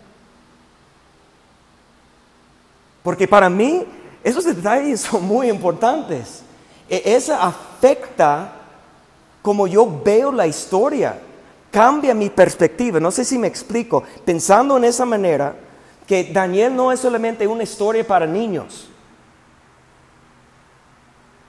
Porque 3.02 3.26
para 3.26 3.48
mí 3.48 3.86
esos 4.22 4.44
detalles 4.44 5.00
son 5.10 5.24
muy 5.24 5.48
importantes. 5.48 6.42
E, 6.90 7.14
esa 7.16 7.42
afecta 7.42 8.52
como 9.40 9.66
yo 9.66 10.02
veo 10.04 10.30
la 10.30 10.46
historia. 10.46 11.18
Cambia 11.70 12.12
mi 12.12 12.28
perspectiva. 12.28 13.00
No 13.00 13.10
sé 13.10 13.24
si 13.24 13.38
me 13.38 13.46
explico. 13.46 14.02
Pensando 14.26 14.76
en 14.76 14.84
esa 14.84 15.06
manera, 15.06 15.56
que 16.06 16.24
Daniel 16.24 16.76
no 16.76 16.92
es 16.92 17.00
solamente 17.00 17.46
una 17.46 17.62
historia 17.62 18.06
para 18.06 18.26
niños 18.26 18.90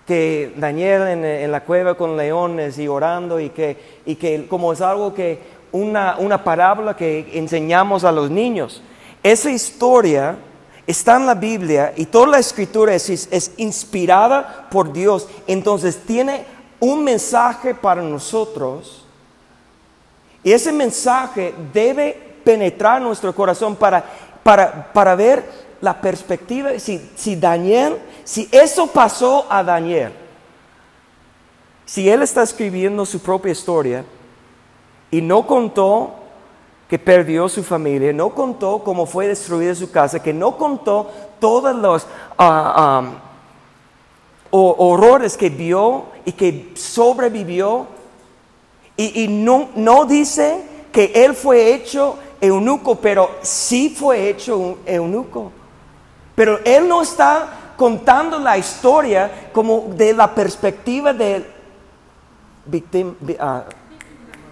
que 0.07 0.53
Daniel 0.55 1.01
en, 1.25 1.51
la 1.51 1.65
cueva 1.65 1.95
con 1.95 2.15
leones 2.15 2.79
y 2.79 2.87
orando 2.87 3.41
y 3.41 3.49
que, 3.49 3.99
y 4.05 4.15
que 4.15 4.47
como 4.47 4.71
es 4.71 4.79
algo 4.79 5.13
que 5.13 5.56
una, 5.71 6.17
una 6.17 6.43
parábola 6.43 6.95
que 6.95 7.29
enseñamos 7.33 8.03
a 8.03 8.11
los 8.11 8.29
niños. 8.29 8.81
Esa 9.23 9.51
historia 9.51 10.37
está 10.85 11.17
en 11.17 11.25
la 11.25 11.35
Biblia 11.35 11.93
y 11.95 12.05
toda 12.05 12.27
la 12.27 12.39
escritura 12.39 12.95
es, 12.95 13.09
es, 13.09 13.51
inspirada 13.57 14.67
por 14.71 14.93
Dios. 14.93 15.27
Entonces 15.45 15.97
tiene 16.05 16.45
un 16.79 17.03
mensaje 17.03 17.75
para 17.75 18.01
nosotros 18.01 19.05
y 20.43 20.51
ese 20.51 20.71
mensaje 20.71 21.53
debe 21.73 22.37
penetrar 22.43 23.01
nuestro 23.01 23.35
corazón 23.35 23.75
para, 23.75 24.03
para, 24.43 24.93
para 24.93 25.15
ver 25.15 25.67
la 25.81 25.99
perspectiva, 25.99 26.79
si, 26.79 27.11
si 27.15 27.35
Daniel, 27.35 27.97
si 28.23 28.47
eso 28.51 28.87
pasó 28.87 29.45
a 29.49 29.63
Daniel, 29.63 30.11
si 31.85 32.09
él 32.09 32.21
está 32.21 32.43
escribiendo 32.43 33.05
su 33.05 33.19
propia 33.19 33.51
historia 33.51 34.05
y 35.11 35.21
no 35.21 35.45
contó 35.47 36.11
que 36.89 36.97
perdió 36.97 37.49
su 37.49 37.63
familia, 37.63 38.13
no 38.13 38.29
contó 38.29 38.79
cómo 38.83 39.05
fue 39.05 39.27
destruida 39.27 39.75
su 39.75 39.91
casa, 39.91 40.21
que 40.21 40.33
no 40.33 40.57
contó 40.57 41.11
todos 41.39 41.75
los 41.75 42.07
ah, 42.37 43.11
horrores 44.51 45.35
que 45.35 45.49
vio 45.49 46.05
y 46.23 46.31
que 46.31 46.71
sobrevivió, 46.75 47.87
y, 48.99 49.27
no, 49.27 50.05
dice 50.05 50.63
que 50.91 51.11
él 51.13 51.35
fue 51.35 51.73
hecho 51.73 52.17
eunuco, 52.41 52.95
pero 52.95 53.29
sí 53.43 53.93
fue 53.95 54.27
hecho 54.27 54.57
un 54.57 54.77
eunuco. 54.87 55.51
Pero 56.33 56.59
él 56.65 56.87
no 56.87 57.03
está 57.03 57.73
contando 57.77 58.39
la 58.39 58.57
historia 58.57 59.49
como 59.53 59.85
de 59.89 60.13
la 60.13 60.33
perspectiva 60.33 61.13
de 61.13 61.45
ah, 63.39 63.65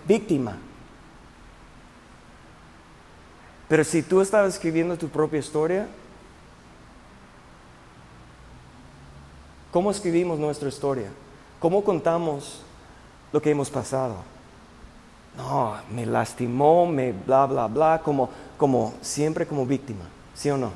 víctima. 0.07 0.57
Pero 3.67 3.83
si 3.83 4.03
tú 4.03 4.21
estabas 4.21 4.53
escribiendo 4.53 4.97
tu 4.97 5.09
propia 5.09 5.39
historia, 5.39 5.87
¿cómo 9.71 9.91
escribimos 9.91 10.37
nuestra 10.37 10.69
historia? 10.69 11.09
¿Cómo 11.59 11.83
contamos 11.83 12.61
lo 13.33 13.41
que 13.41 13.49
hemos 13.49 13.69
pasado? 13.69 14.17
No, 15.35 15.75
me 15.91 16.05
lastimó, 16.05 16.85
me 16.85 17.11
bla, 17.11 17.45
bla, 17.45 17.67
bla, 17.67 18.01
como, 18.03 18.29
como 18.57 18.93
siempre 19.01 19.45
como 19.45 19.65
víctima, 19.65 20.05
¿sí 20.33 20.49
o 20.49 20.57
no? 20.57 20.71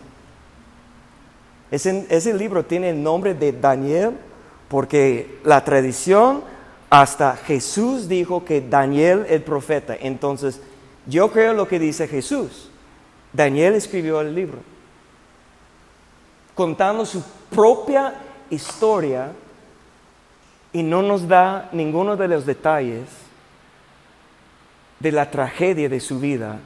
Ese, 1.72 2.08
ese 2.10 2.34
libro 2.34 2.66
tiene 2.66 2.90
el 2.90 3.02
nombre 3.02 3.36
de 3.36 3.52
Daniel 3.52 4.18
porque 4.68 5.40
la 5.44 5.64
tradición 5.64 6.44
hasta 6.90 7.38
Jesús 7.38 8.08
dijo 8.08 8.44
que 8.44 8.62
Daniel 8.62 9.26
el 9.30 9.44
profeta. 9.44 9.96
Entonces, 10.00 10.60
yo 11.06 11.32
creo 11.32 11.54
lo 11.54 11.68
que 11.68 11.80
dice 11.80 12.08
Jesús. 12.08 12.70
Daniel 13.32 13.76
escribió 13.76 14.22
el 14.22 14.34
libro, 14.34 14.60
contando 16.56 17.06
su 17.06 17.24
propia 17.50 18.16
historia 18.50 19.32
y 20.74 20.82
no 20.82 21.04
nos 21.04 21.28
da 21.28 21.70
ninguno 21.72 22.16
de 22.18 22.28
los 22.28 22.46
detalles 22.46 23.08
de 25.00 25.12
la 25.12 25.30
tragedia 25.30 25.88
de 25.88 26.00
su 26.00 26.20
vida. 26.20 26.60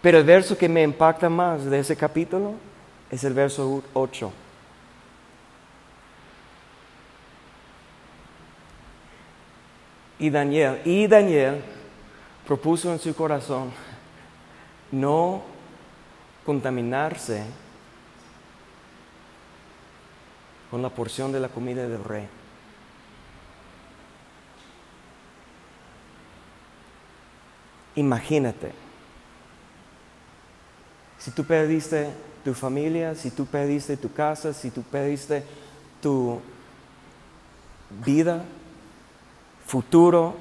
Pero 0.00 0.18
el 0.18 0.24
verso 0.24 0.56
que 0.56 0.68
me 0.68 0.82
impacta 0.82 1.28
más 1.28 1.64
de 1.64 1.80
ese 1.80 1.96
capítulo 1.96 2.54
es 3.10 3.22
el 3.24 3.34
verso 3.34 3.82
8. 3.92 4.32
Y 10.20 10.30
Daniel, 10.30 10.82
y 10.84 11.06
Daniel 11.06 11.62
propuso 12.46 12.92
en 12.92 12.98
su 12.98 13.14
corazón 13.14 13.72
no 14.92 15.42
contaminarse 16.44 17.42
con 20.70 20.82
la 20.82 20.90
porción 20.90 21.32
de 21.32 21.40
la 21.40 21.48
comida 21.48 21.88
del 21.88 22.04
rey. 22.04 22.28
Imagínate, 27.96 28.72
si 31.18 31.30
tú 31.32 31.44
perdiste 31.44 32.10
tu 32.44 32.54
familia, 32.54 33.14
si 33.14 33.30
tú 33.30 33.46
perdiste 33.46 33.96
tu 33.96 34.12
casa, 34.12 34.52
si 34.52 34.70
tú 34.70 34.82
perdiste 34.82 35.44
tu 36.00 36.40
vida, 38.04 38.44
futuro, 39.70 40.34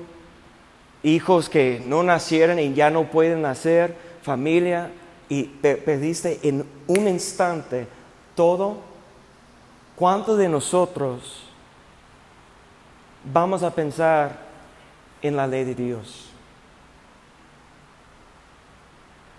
hijos 1.03 1.49
que 1.49 1.83
no 1.85 2.01
nacieron 2.01 2.57
y 2.57 2.73
ya 2.73 2.89
no 2.89 3.11
pueden 3.11 3.43
nacer, 3.43 3.95
familia, 4.23 4.89
y 5.29 5.43
perdiste 5.43 6.39
en 6.41 6.65
un 6.87 7.07
instante 7.07 7.87
todo, 8.33 8.77
¿cuántos 9.95 10.39
de 10.39 10.49
nosotros 10.49 11.43
vamos 13.31 13.61
a 13.61 13.69
pensar 13.69 14.47
en 15.21 15.35
la 15.35 15.45
ley 15.45 15.63
de 15.63 15.75
Dios? 15.75 16.31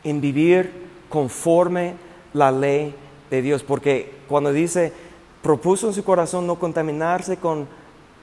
En 0.04 0.20
vivir 0.20 0.88
conforme 1.08 1.94
la 2.32 2.52
ley 2.52 2.94
de 3.28 3.42
Dios, 3.42 3.64
porque 3.64 4.20
cuando 4.28 4.52
dice, 4.52 4.92
propuso 5.42 5.88
en 5.88 5.94
su 5.94 6.04
corazón 6.04 6.46
no 6.46 6.60
contaminarse 6.60 7.38
con 7.38 7.79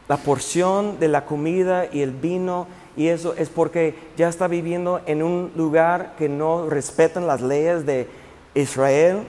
la 0.08 0.18
porción 0.18 1.00
de 1.00 1.08
la 1.08 1.26
comida 1.26 1.88
y 1.92 2.02
el 2.02 2.12
vino 2.12 2.68
y 2.98 3.10
eso 3.10 3.36
es 3.38 3.50
porque 3.50 3.94
ya 4.18 4.28
está 4.28 4.48
viviendo 4.48 5.02
en 5.06 5.22
un 5.22 5.52
lugar 5.56 6.16
que 6.18 6.28
no 6.28 6.68
respetan 6.68 7.28
las 7.28 7.42
leyes 7.42 7.86
de 7.86 8.08
Israel 8.56 9.20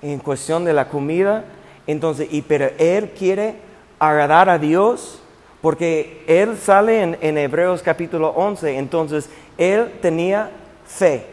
en 0.00 0.20
cuestión 0.20 0.64
de 0.64 0.72
la 0.72 0.88
comida. 0.88 1.44
Entonces, 1.88 2.28
y 2.30 2.42
pero 2.42 2.70
él 2.78 3.10
quiere 3.18 3.56
agradar 3.98 4.48
a 4.48 4.58
Dios 4.58 5.20
porque 5.60 6.22
él 6.28 6.56
sale 6.56 7.02
en, 7.02 7.18
en 7.20 7.36
Hebreos 7.36 7.82
capítulo 7.82 8.28
11. 8.28 8.78
Entonces, 8.78 9.28
él 9.58 9.94
tenía 10.00 10.50
fe, 10.86 11.26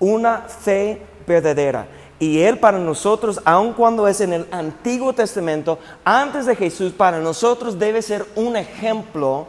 una 0.00 0.38
fe 0.38 0.98
verdadera. 1.24 1.86
Y 2.20 2.40
Él 2.40 2.58
para 2.58 2.78
nosotros, 2.78 3.40
aun 3.44 3.72
cuando 3.72 4.08
es 4.08 4.20
en 4.20 4.32
el 4.32 4.46
Antiguo 4.50 5.12
Testamento, 5.12 5.78
antes 6.04 6.46
de 6.46 6.56
Jesús, 6.56 6.92
para 6.92 7.20
nosotros 7.20 7.78
debe 7.78 8.02
ser 8.02 8.26
un 8.34 8.56
ejemplo 8.56 9.46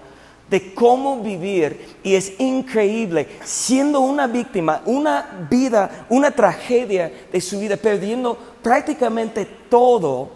de 0.50 0.74
cómo 0.74 1.22
vivir. 1.22 1.98
Y 2.04 2.16
es 2.16 2.40
increíble 2.40 3.28
siendo 3.44 4.02
una 4.02 4.28
víctima, 4.28 4.82
una 4.86 5.48
vida, 5.50 6.06
una 6.10 6.32
tragedia 6.32 7.12
de 7.32 7.42
su 7.42 7.60
vida, 7.60 7.76
perdiendo 7.76 8.38
prácticamente 8.62 9.46
todo, 9.46 10.30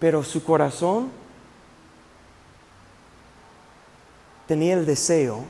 pero 0.00 0.24
su 0.24 0.42
corazón 0.42 1.10
tenía 4.48 4.74
el 4.74 4.86
deseo 4.86 5.44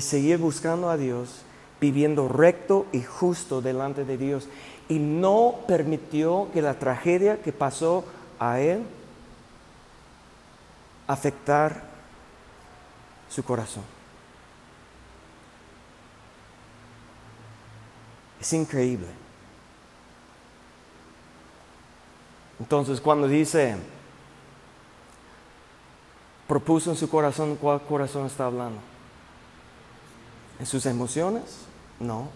seguir 0.00 0.38
buscando 0.38 0.90
a 0.90 0.96
Dios, 0.96 1.42
viviendo 1.80 2.28
recto 2.28 2.86
y 2.92 3.02
justo 3.02 3.60
delante 3.60 4.04
de 4.04 4.16
Dios 4.16 4.48
y 4.88 4.98
no 4.98 5.56
permitió 5.66 6.48
que 6.52 6.62
la 6.62 6.78
tragedia 6.78 7.42
que 7.42 7.52
pasó 7.52 8.04
a 8.38 8.60
él 8.60 8.84
afectar 11.06 11.84
su 13.28 13.42
corazón. 13.42 13.84
Es 18.40 18.52
increíble. 18.52 19.08
Entonces 22.60 23.00
cuando 23.00 23.28
dice, 23.28 23.76
propuso 26.46 26.90
en 26.90 26.96
su 26.96 27.08
corazón, 27.08 27.56
¿cuál 27.56 27.82
corazón 27.82 28.26
está 28.26 28.46
hablando? 28.46 28.95
¿En 30.58 30.66
sus 30.66 30.86
emociones? 30.86 31.42
No. 32.00 32.28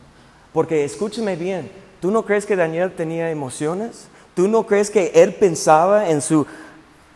Porque 0.52 0.84
escúcheme 0.84 1.36
bien, 1.36 1.70
¿Tú 2.00 2.10
no 2.10 2.24
crees 2.24 2.46
que 2.46 2.56
Daniel 2.56 2.92
tenía 2.92 3.30
emociones? 3.30 4.08
¿Tú 4.34 4.48
no 4.48 4.66
crees 4.66 4.90
que 4.90 5.12
él 5.14 5.34
pensaba 5.34 6.08
en 6.08 6.22
su 6.22 6.46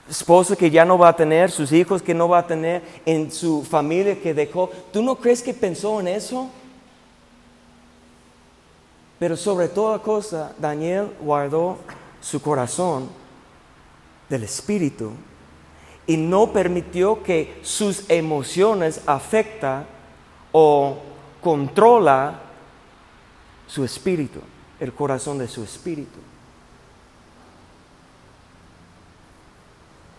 esposo 0.08 0.56
que 0.56 0.70
ya 0.70 0.84
no 0.84 0.98
va 0.98 1.08
a 1.08 1.16
tener, 1.16 1.50
sus 1.50 1.72
hijos 1.72 2.02
que 2.02 2.12
no 2.12 2.28
va 2.28 2.40
a 2.40 2.46
tener, 2.46 2.82
en 3.06 3.32
su 3.32 3.62
familia 3.62 4.20
que 4.20 4.34
dejó? 4.34 4.70
¿Tú 4.92 5.02
no 5.02 5.16
crees 5.16 5.42
que 5.42 5.54
pensó 5.54 6.00
en 6.00 6.08
eso? 6.08 6.50
Pero 9.18 9.38
sobre 9.38 9.68
toda 9.68 10.00
cosa, 10.00 10.52
Daniel 10.58 11.10
guardó 11.18 11.78
su 12.20 12.42
corazón 12.42 13.08
del 14.28 14.44
espíritu 14.44 15.12
y 16.06 16.18
no 16.18 16.52
permitió 16.52 17.22
que 17.22 17.58
sus 17.62 18.04
emociones 18.10 19.00
afecta 19.06 19.86
o 20.56 20.96
controla 21.42 22.40
su 23.66 23.84
espíritu 23.84 24.40
el 24.80 24.92
corazón 24.92 25.38
de 25.38 25.48
su 25.48 25.62
espíritu. 25.62 26.18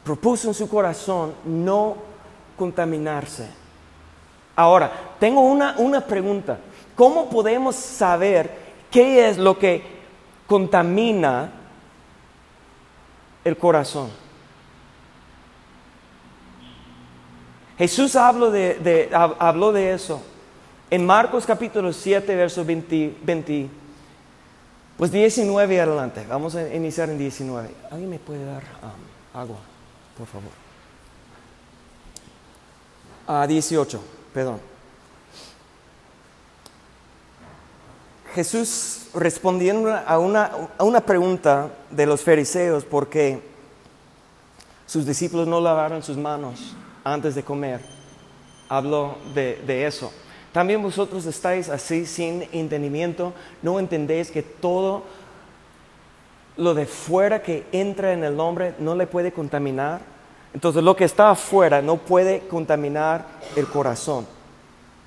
Propuso 0.04 0.48
en 0.48 0.54
su 0.54 0.70
corazón 0.70 1.34
no 1.46 1.98
contaminarse. 2.58 3.50
Ahora, 4.56 4.92
tengo 5.20 5.42
una, 5.42 5.76
una 5.78 6.02
pregunta. 6.02 6.60
¿Cómo 6.96 7.30
podemos 7.30 7.76
saber 7.76 8.58
qué 8.92 9.30
es 9.30 9.38
lo 9.38 9.58
que 9.58 9.84
contamina 10.48 11.52
el 13.44 13.58
corazón? 13.58 14.10
Jesús 17.78 18.16
habló 18.16 18.52
de, 18.52 19.10
habló 19.14 19.72
de 19.72 19.94
eso. 19.94 20.22
En 20.90 21.06
Marcos 21.06 21.46
capítulo 21.46 21.92
7, 21.92 22.36
verso 22.36 22.64
20, 22.64 23.18
20 23.24 23.70
pues 24.98 25.12
19 25.12 25.82
adelante, 25.82 26.26
vamos 26.28 26.56
a 26.56 26.74
iniciar 26.74 27.10
en 27.10 27.18
19. 27.18 27.70
¿Alguien 27.92 28.10
me 28.10 28.20
puede 28.20 28.46
dar 28.46 28.64
um, 28.82 29.38
agua, 29.38 29.58
por 30.18 30.26
favor? 30.26 30.52
A 33.28 33.42
ah, 33.42 33.48
18, 33.48 34.02
perdón. 34.34 34.62
Jesús 38.34 39.08
respondiendo 39.14 39.94
a 39.94 40.20
una, 40.20 40.52
a 40.78 40.84
una 40.86 41.02
pregunta 41.02 41.70
de 41.90 42.06
los 42.06 42.22
fariseos, 42.22 42.86
porque 42.86 43.42
sus 44.86 45.06
discípulos 45.06 45.46
no 45.46 45.60
lavaron 45.60 46.04
sus 46.04 46.16
manos 46.16 46.76
antes 47.06 47.36
de 47.36 47.44
comer. 47.44 47.80
Hablo 48.68 49.16
de, 49.34 49.62
de 49.66 49.86
eso. 49.86 50.12
También 50.52 50.82
vosotros 50.82 51.26
estáis 51.26 51.70
así 51.70 52.06
sin 52.06 52.48
entendimiento, 52.52 53.34
no 53.62 53.80
entendéis 53.80 54.32
que 54.32 54.42
todo 54.42 55.04
lo 56.58 56.74
de 56.74 56.86
fuera 56.86 57.42
que 57.42 57.66
entra 57.72 58.14
en 58.14 58.24
el 58.24 58.40
hombre 58.40 58.74
no 58.80 58.96
le 58.96 59.08
puede 59.08 59.32
contaminar. 59.32 60.02
Entonces 60.54 60.84
lo 60.84 60.96
que 60.96 61.04
está 61.04 61.30
afuera 61.30 61.82
no 61.82 61.98
puede 61.98 62.48
contaminar 62.48 63.26
el 63.56 63.68
corazón. 63.68 64.26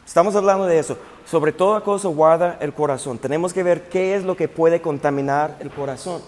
Estamos 0.07 0.37
hablando 0.37 0.67
de 0.67 0.79
eso. 0.79 0.97
Sobre 1.27 1.53
toda 1.53 1.81
cosa 1.81 2.09
guarda 2.09 2.59
el 2.61 2.73
corazón. 2.73 3.19
Tenemos 3.19 3.53
que 3.53 3.63
ver 3.63 3.89
qué 3.89 4.15
es 4.15 4.25
lo 4.25 4.37
que 4.37 4.49
puede 4.49 4.81
contaminar 4.81 5.57
el 5.61 5.71
corazón. 5.71 6.23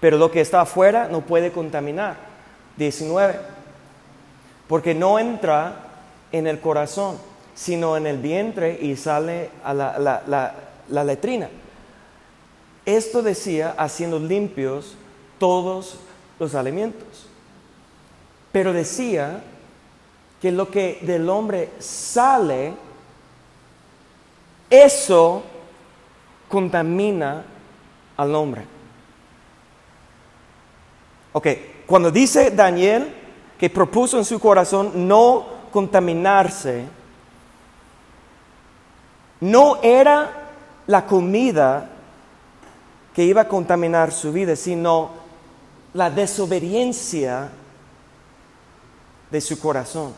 Pero 0.00 0.16
lo 0.16 0.30
que 0.30 0.40
está 0.40 0.60
afuera 0.60 1.08
no 1.10 1.22
puede 1.22 1.50
contaminar. 1.50 2.16
19. 2.76 3.57
Porque 4.68 4.94
no 4.94 5.18
entra 5.18 5.86
en 6.30 6.46
el 6.46 6.60
corazón 6.60 7.18
sino 7.58 7.96
en 7.96 8.06
el 8.06 8.18
vientre 8.18 8.78
y 8.80 8.94
sale 8.94 9.50
a 9.64 9.74
la, 9.74 11.04
letrina. 11.04 11.48
Esto 12.86 13.20
decía 13.20 13.74
haciendo 13.76 14.20
limpios 14.20 14.94
todos 15.40 15.98
los 16.38 16.54
alimentos. 16.54 17.26
Pero 18.52 18.72
decía 18.72 19.42
que 20.40 20.52
lo 20.52 20.70
que 20.70 21.00
del 21.02 21.28
hombre 21.28 21.70
sale, 21.80 22.74
eso 24.70 25.42
contamina 26.48 27.44
al 28.16 28.34
hombre. 28.36 28.64
Ok, 31.32 31.48
cuando 31.88 32.12
dice 32.12 32.52
Daniel 32.52 33.12
que 33.58 33.68
propuso 33.68 34.18
en 34.18 34.24
su 34.24 34.38
corazón 34.38 35.08
no 35.08 35.46
contaminarse, 35.72 36.84
no 39.40 39.78
era 39.82 40.30
la 40.86 41.04
comida 41.04 41.90
que 43.14 43.24
iba 43.24 43.42
a 43.42 43.48
contaminar 43.48 44.12
su 44.12 44.32
vida, 44.32 44.54
sino 44.54 45.10
la 45.92 46.10
desobediencia 46.10 47.50
de 49.30 49.40
su 49.40 49.58
corazón. 49.58 50.14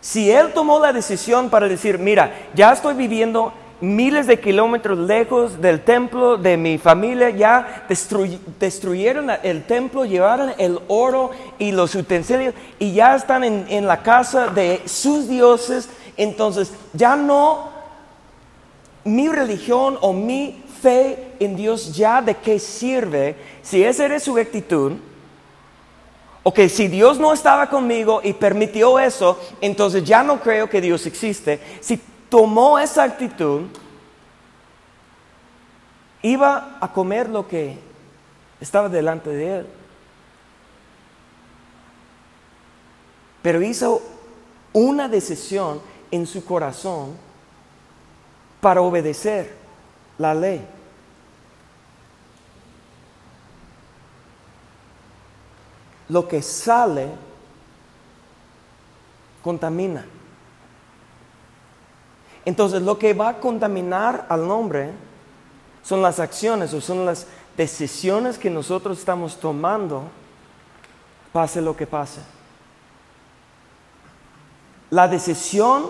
Si 0.00 0.30
él 0.30 0.52
tomó 0.52 0.78
la 0.80 0.92
decisión 0.92 1.50
para 1.50 1.68
decir, 1.68 1.98
mira, 1.98 2.48
ya 2.54 2.72
estoy 2.72 2.94
viviendo 2.94 3.52
miles 3.80 4.26
de 4.26 4.40
kilómetros 4.40 4.98
lejos 4.98 5.60
del 5.60 5.84
templo 5.84 6.36
de 6.36 6.56
mi 6.56 6.78
familia, 6.78 7.30
ya 7.30 7.86
destruyeron 8.58 9.30
el 9.42 9.64
templo, 9.64 10.04
llevaron 10.04 10.52
el 10.58 10.80
oro 10.88 11.30
y 11.58 11.72
los 11.72 11.94
utensilios 11.94 12.54
y 12.78 12.92
ya 12.92 13.14
están 13.14 13.44
en, 13.44 13.86
la 13.86 14.02
casa 14.02 14.48
de 14.48 14.82
sus 14.86 15.28
dioses, 15.28 15.88
entonces 16.16 16.72
ya 16.92 17.14
no 17.14 17.70
mi 19.04 19.28
religión 19.28 19.96
o 20.00 20.12
mi 20.12 20.62
fe 20.82 21.34
en 21.40 21.56
Dios 21.56 21.94
ya 21.94 22.20
de 22.20 22.34
qué 22.34 22.58
sirve 22.58 23.36
si 23.62 23.82
esa 23.84 24.04
era 24.04 24.20
su 24.20 24.36
actitud. 24.36 24.92
O 26.44 26.54
que 26.54 26.68
si 26.70 26.88
Dios 26.88 27.18
no 27.18 27.34
estaba 27.34 27.68
conmigo 27.68 28.20
y 28.24 28.32
permitió 28.32 28.98
eso, 28.98 29.38
entonces 29.60 30.02
ya 30.04 30.22
no 30.22 30.40
creo 30.40 30.70
que 30.70 30.80
Dios 30.80 31.04
existe. 31.04 31.60
Si 31.80 32.00
tomó 32.28 32.78
esa 32.78 33.04
actitud, 33.04 33.66
iba 36.22 36.78
a 36.80 36.92
comer 36.92 37.28
lo 37.28 37.46
que 37.46 37.78
estaba 38.60 38.88
delante 38.88 39.30
de 39.30 39.58
él. 39.58 39.66
Pero 43.42 43.62
hizo 43.62 44.02
una 44.72 45.08
decisión 45.08 45.80
en 46.10 46.26
su 46.26 46.44
corazón 46.44 47.16
para 48.60 48.82
obedecer 48.82 49.54
la 50.18 50.34
ley. 50.34 50.66
Lo 56.08 56.26
que 56.26 56.42
sale 56.42 57.08
contamina. 59.42 60.04
Entonces 62.48 62.80
lo 62.80 62.98
que 62.98 63.12
va 63.12 63.28
a 63.28 63.40
contaminar 63.40 64.24
al 64.30 64.50
hombre 64.50 64.90
son 65.82 66.00
las 66.00 66.18
acciones 66.18 66.72
o 66.72 66.80
son 66.80 67.04
las 67.04 67.26
decisiones 67.58 68.38
que 68.38 68.48
nosotros 68.48 68.98
estamos 68.98 69.38
tomando, 69.38 70.04
pase 71.30 71.60
lo 71.60 71.76
que 71.76 71.86
pase. 71.86 72.22
La 74.88 75.06
decisión 75.08 75.88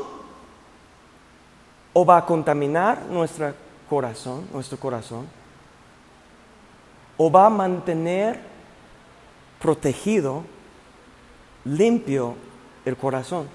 o 1.92 2.04
va 2.04 2.16
a 2.16 2.26
contaminar 2.26 3.02
nuestro 3.08 3.54
corazón, 3.88 4.48
nuestro 4.52 4.78
corazón, 4.78 5.28
o 7.18 7.30
va 7.30 7.46
a 7.46 7.50
mantener 7.50 8.40
protegido, 9.60 10.42
limpio 11.64 12.34
el 12.84 12.96
corazón. 12.96 13.46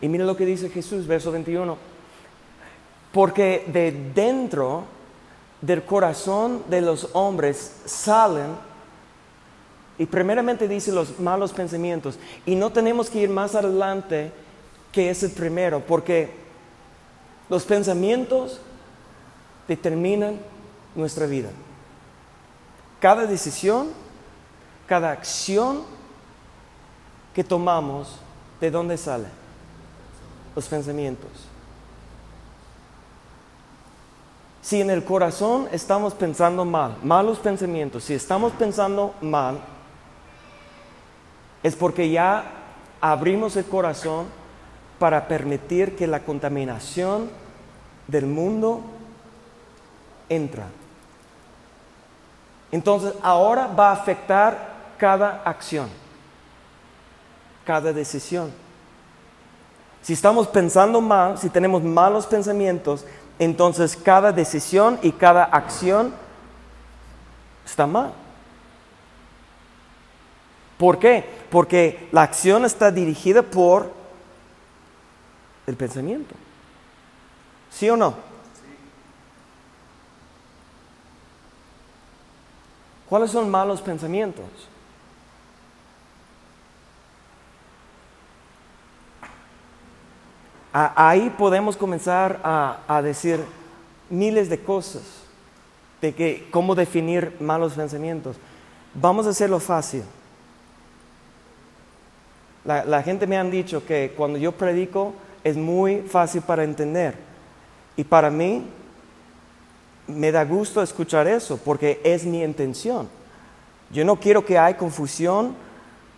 Y 0.00 0.08
mire 0.08 0.24
lo 0.24 0.34
que 0.34 0.46
dice 0.46 0.70
Jesús, 0.70 1.06
verso 1.06 1.30
21. 1.30 1.87
Porque 3.12 3.64
de 3.72 3.92
dentro 4.14 4.84
del 5.60 5.84
corazón 5.84 6.62
de 6.68 6.80
los 6.80 7.08
hombres 7.14 7.72
salen, 7.84 8.56
y 9.98 10.06
primeramente 10.06 10.68
dice 10.68 10.92
los 10.92 11.18
malos 11.18 11.52
pensamientos, 11.52 12.18
y 12.46 12.54
no 12.54 12.70
tenemos 12.70 13.10
que 13.10 13.20
ir 13.20 13.30
más 13.30 13.54
adelante 13.54 14.32
que 14.92 15.10
es 15.10 15.22
el 15.22 15.32
primero, 15.32 15.80
porque 15.80 16.30
los 17.48 17.64
pensamientos 17.64 18.60
determinan 19.66 20.38
nuestra 20.94 21.26
vida. 21.26 21.50
Cada 23.00 23.26
decisión, 23.26 23.88
cada 24.86 25.10
acción 25.10 25.82
que 27.34 27.44
tomamos, 27.44 28.16
¿de 28.60 28.70
dónde 28.70 28.96
sale? 28.96 29.26
Los 30.54 30.66
pensamientos. 30.66 31.47
Si 34.68 34.82
en 34.82 34.90
el 34.90 35.02
corazón 35.02 35.66
estamos 35.72 36.12
pensando 36.12 36.62
mal, 36.66 36.98
malos 37.02 37.38
pensamientos, 37.38 38.04
si 38.04 38.12
estamos 38.12 38.52
pensando 38.52 39.14
mal, 39.22 39.60
es 41.62 41.74
porque 41.74 42.10
ya 42.10 42.44
abrimos 43.00 43.56
el 43.56 43.64
corazón 43.64 44.26
para 44.98 45.26
permitir 45.26 45.96
que 45.96 46.06
la 46.06 46.20
contaminación 46.20 47.30
del 48.08 48.26
mundo 48.26 48.82
entra. 50.28 50.66
Entonces 52.70 53.14
ahora 53.22 53.68
va 53.68 53.88
a 53.88 53.92
afectar 53.94 54.74
cada 54.98 55.44
acción, 55.46 55.88
cada 57.64 57.90
decisión. 57.94 58.52
Si 60.02 60.12
estamos 60.12 60.46
pensando 60.46 61.00
mal, 61.00 61.38
si 61.38 61.48
tenemos 61.48 61.82
malos 61.82 62.26
pensamientos, 62.26 63.06
entonces 63.38 63.96
cada 63.96 64.32
decisión 64.32 64.98
y 65.02 65.12
cada 65.12 65.44
acción 65.44 66.14
está 67.64 67.86
mal. 67.86 68.12
¿Por 70.78 70.98
qué? 70.98 71.28
Porque 71.50 72.08
la 72.12 72.22
acción 72.22 72.64
está 72.64 72.90
dirigida 72.90 73.42
por 73.42 73.92
el 75.66 75.76
pensamiento. 75.76 76.34
¿Sí 77.70 77.90
o 77.90 77.96
no? 77.96 78.14
¿Cuáles 83.08 83.30
son 83.30 83.50
malos 83.50 83.80
pensamientos? 83.80 84.44
Ahí 90.96 91.30
podemos 91.36 91.76
comenzar 91.76 92.40
a, 92.42 92.80
a, 92.86 93.02
decir 93.02 93.40
miles 94.10 94.48
de 94.48 94.60
cosas 94.60 95.02
de 96.00 96.14
que, 96.14 96.48
cómo 96.50 96.74
definir 96.74 97.34
malos 97.40 97.74
pensamientos. 97.74 98.36
Vamos 98.94 99.26
a 99.26 99.30
hacerlo 99.30 99.60
fácil. 99.60 100.02
La, 102.64 102.84
la 102.84 103.02
gente 103.02 103.26
me 103.26 103.38
han 103.38 103.50
dicho 103.50 103.84
que 103.84 104.12
cuando 104.16 104.38
yo 104.38 104.52
predico, 104.52 105.14
es 105.44 105.56
muy 105.56 106.02
fácil 106.02 106.42
para 106.42 106.64
entender. 106.64 107.14
Y 107.96 108.04
para 108.04 108.30
mí 108.30 108.64
me 110.06 110.32
da 110.32 110.44
gusto 110.44 110.82
escuchar 110.82 111.26
eso 111.26 111.58
porque 111.58 112.00
es 112.04 112.24
mi 112.24 112.42
intención. 112.42 113.08
Yo 113.90 114.04
no 114.04 114.16
quiero 114.16 114.44
que 114.44 114.58
haya 114.58 114.76
confusión 114.76 115.54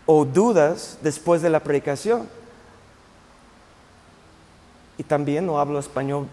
o 0.07 0.25
dudas 0.25 0.99
después 1.03 1.43
de 1.43 1.51
la 1.51 1.61
predicación. 1.61 2.29
Y 5.01 5.03
también 5.03 5.47
no 5.47 5.59
hablo 5.59 5.79
español 5.79 6.27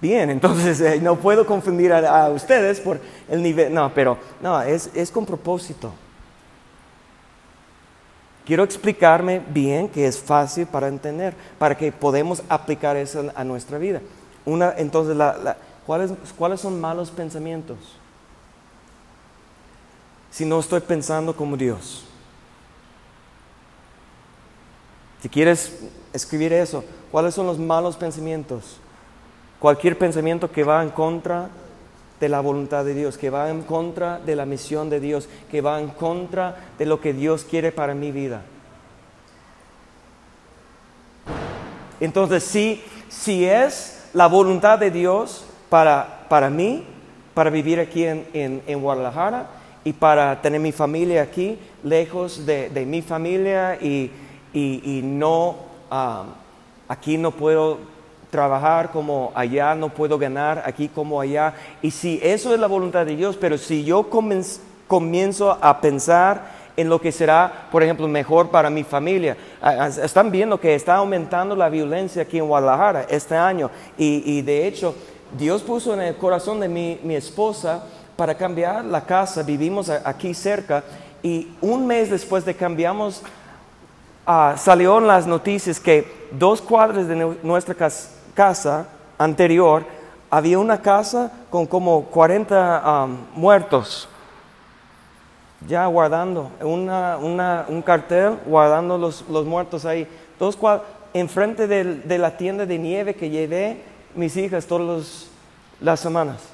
bien, 0.00 0.30
entonces 0.30 0.80
eh, 0.80 1.00
no 1.02 1.16
puedo 1.16 1.44
confundir 1.44 1.92
a, 1.92 2.28
ustedes 2.28 2.78
por 2.78 3.00
el 3.28 3.42
nivel. 3.42 3.74
No, 3.74 3.92
pero 3.92 4.16
no, 4.40 4.62
es, 4.62 4.88
es 4.94 5.10
con 5.10 5.26
propósito. 5.26 5.92
Quiero 8.46 8.62
explicarme 8.62 9.42
bien 9.48 9.88
que 9.88 10.06
es 10.06 10.16
fácil 10.16 10.64
para 10.64 10.86
entender, 10.86 11.34
para 11.58 11.76
que 11.76 11.90
podamos 11.90 12.40
aplicar 12.48 12.96
eso 12.96 13.32
a 13.34 13.42
nuestra 13.42 13.78
vida. 13.78 14.00
Una, 14.44 14.74
entonces, 14.76 15.16
¿cuáles, 15.84 16.12
¿cuáles 16.38 16.60
son 16.60 16.80
malos 16.80 17.10
pensamientos? 17.10 17.78
Si 20.30 20.44
no 20.44 20.60
estoy 20.60 20.82
pensando 20.82 21.34
como 21.34 21.56
Dios. 21.56 22.04
Si 25.20 25.28
quieres 25.28 25.80
escribir 26.12 26.52
eso, 26.52 26.84
¿cuáles 27.14 27.32
son 27.32 27.46
los 27.46 27.60
malos 27.60 27.94
pensamientos? 27.94 28.78
Cualquier 29.60 29.96
pensamiento 29.96 30.50
que 30.50 30.64
va 30.64 30.82
en 30.82 30.90
contra 30.90 31.48
de 32.18 32.28
la 32.28 32.40
voluntad 32.40 32.84
de 32.84 32.92
Dios, 32.92 33.16
que 33.16 33.30
va 33.30 33.50
en 33.50 33.62
contra 33.62 34.18
de 34.18 34.34
la 34.34 34.44
misión 34.44 34.90
de 34.90 34.98
Dios, 34.98 35.28
que 35.48 35.60
va 35.60 35.78
en 35.78 35.90
contra 35.90 36.56
de 36.76 36.86
lo 36.86 37.00
que 37.00 37.12
Dios 37.12 37.46
quiere 37.48 37.70
para 37.70 37.94
mi 37.94 38.10
vida. 38.10 38.42
Entonces, 42.00 42.42
si, 42.42 42.82
si 43.08 43.44
es 43.44 44.08
la 44.12 44.26
voluntad 44.26 44.80
de 44.80 44.90
Dios 44.90 45.44
para, 45.68 46.26
para 46.28 46.50
mí, 46.50 46.84
para 47.32 47.48
vivir 47.48 47.78
aquí 47.78 48.06
en, 48.06 48.80
Guadalajara 48.80 49.50
y 49.84 49.92
para 49.92 50.42
tener 50.42 50.60
mi 50.60 50.72
familia 50.72 51.22
aquí, 51.22 51.60
lejos 51.84 52.44
de, 52.44 52.84
mi 52.84 53.02
familia 53.02 53.76
y, 53.80 54.10
no, 55.04 55.54
um, 55.92 56.43
aquí 56.88 57.18
no 57.18 57.30
puedo 57.30 57.78
trabajar 58.30 58.90
como 58.90 59.32
allá, 59.34 59.74
no 59.74 59.90
puedo 59.90 60.18
ganar 60.18 60.62
aquí 60.66 60.88
como 60.88 61.20
allá. 61.20 61.54
Y 61.82 61.90
si 61.90 62.18
eso 62.22 62.52
es 62.52 62.60
la 62.60 62.66
voluntad 62.66 63.06
de 63.06 63.16
Dios, 63.16 63.36
pero 63.40 63.56
si 63.58 63.84
yo 63.84 64.08
comienzo 64.88 65.56
a 65.60 65.80
pensar 65.80 66.64
en 66.76 66.88
lo 66.88 67.00
que 67.00 67.12
será, 67.12 67.68
por 67.70 67.82
ejemplo, 67.82 68.08
mejor 68.08 68.50
para 68.50 68.70
mi 68.70 68.82
familia. 68.82 69.36
Están 70.02 70.30
viendo 70.30 70.58
que 70.58 70.74
está 70.74 70.96
aumentando 70.96 71.54
la 71.54 71.68
violencia 71.68 72.22
aquí 72.22 72.38
en 72.38 72.48
Guadalajara 72.48 73.06
este 73.08 73.36
año 73.36 73.70
y, 73.96 74.42
de 74.42 74.66
hecho 74.66 74.94
Dios 75.38 75.62
puso 75.62 75.94
en 75.94 76.00
el 76.00 76.16
corazón 76.16 76.60
de 76.60 76.68
mi, 76.68 77.00
mi, 77.02 77.16
esposa 77.16 77.84
para 78.16 78.36
cambiar 78.36 78.84
la 78.84 79.04
casa, 79.04 79.42
vivimos 79.42 79.90
aquí 79.90 80.32
cerca 80.32 80.84
y 81.22 81.48
un 81.60 81.86
mes 81.86 82.10
después 82.10 82.44
de 82.44 82.54
cambiamos, 82.54 83.22
uh, 84.26 84.56
salió 84.56 84.98
en 84.98 85.06
las 85.06 85.26
noticias 85.26 85.80
que 85.80 86.28
dos 86.30 86.60
cuadras 86.60 87.08
de 87.08 87.36
nuestra 87.42 87.74
casa, 88.34 88.86
anterior, 89.18 89.84
había 90.30 90.58
una 90.58 90.80
casa 90.80 91.30
con 91.50 91.66
como 91.66 92.04
40 92.06 93.04
um, 93.04 93.16
muertos, 93.34 94.08
ya 95.66 95.86
guardando, 95.86 96.50
un 96.60 97.82
cartel 97.84 98.38
guardando 98.46 98.98
los, 98.98 99.24
muertos 99.46 99.84
ahí. 99.84 100.06
Dos 100.38 100.58
enfrente 101.12 101.66
de, 101.66 101.84
de 101.84 102.18
la 102.18 102.36
tienda 102.36 102.66
de 102.66 102.78
nieve 102.78 103.14
que 103.14 103.30
llevé 103.30 103.82
mis 104.14 104.36
hijas 104.36 104.66
todas 104.66 105.28
las 105.80 106.00
semanas. 106.00 106.53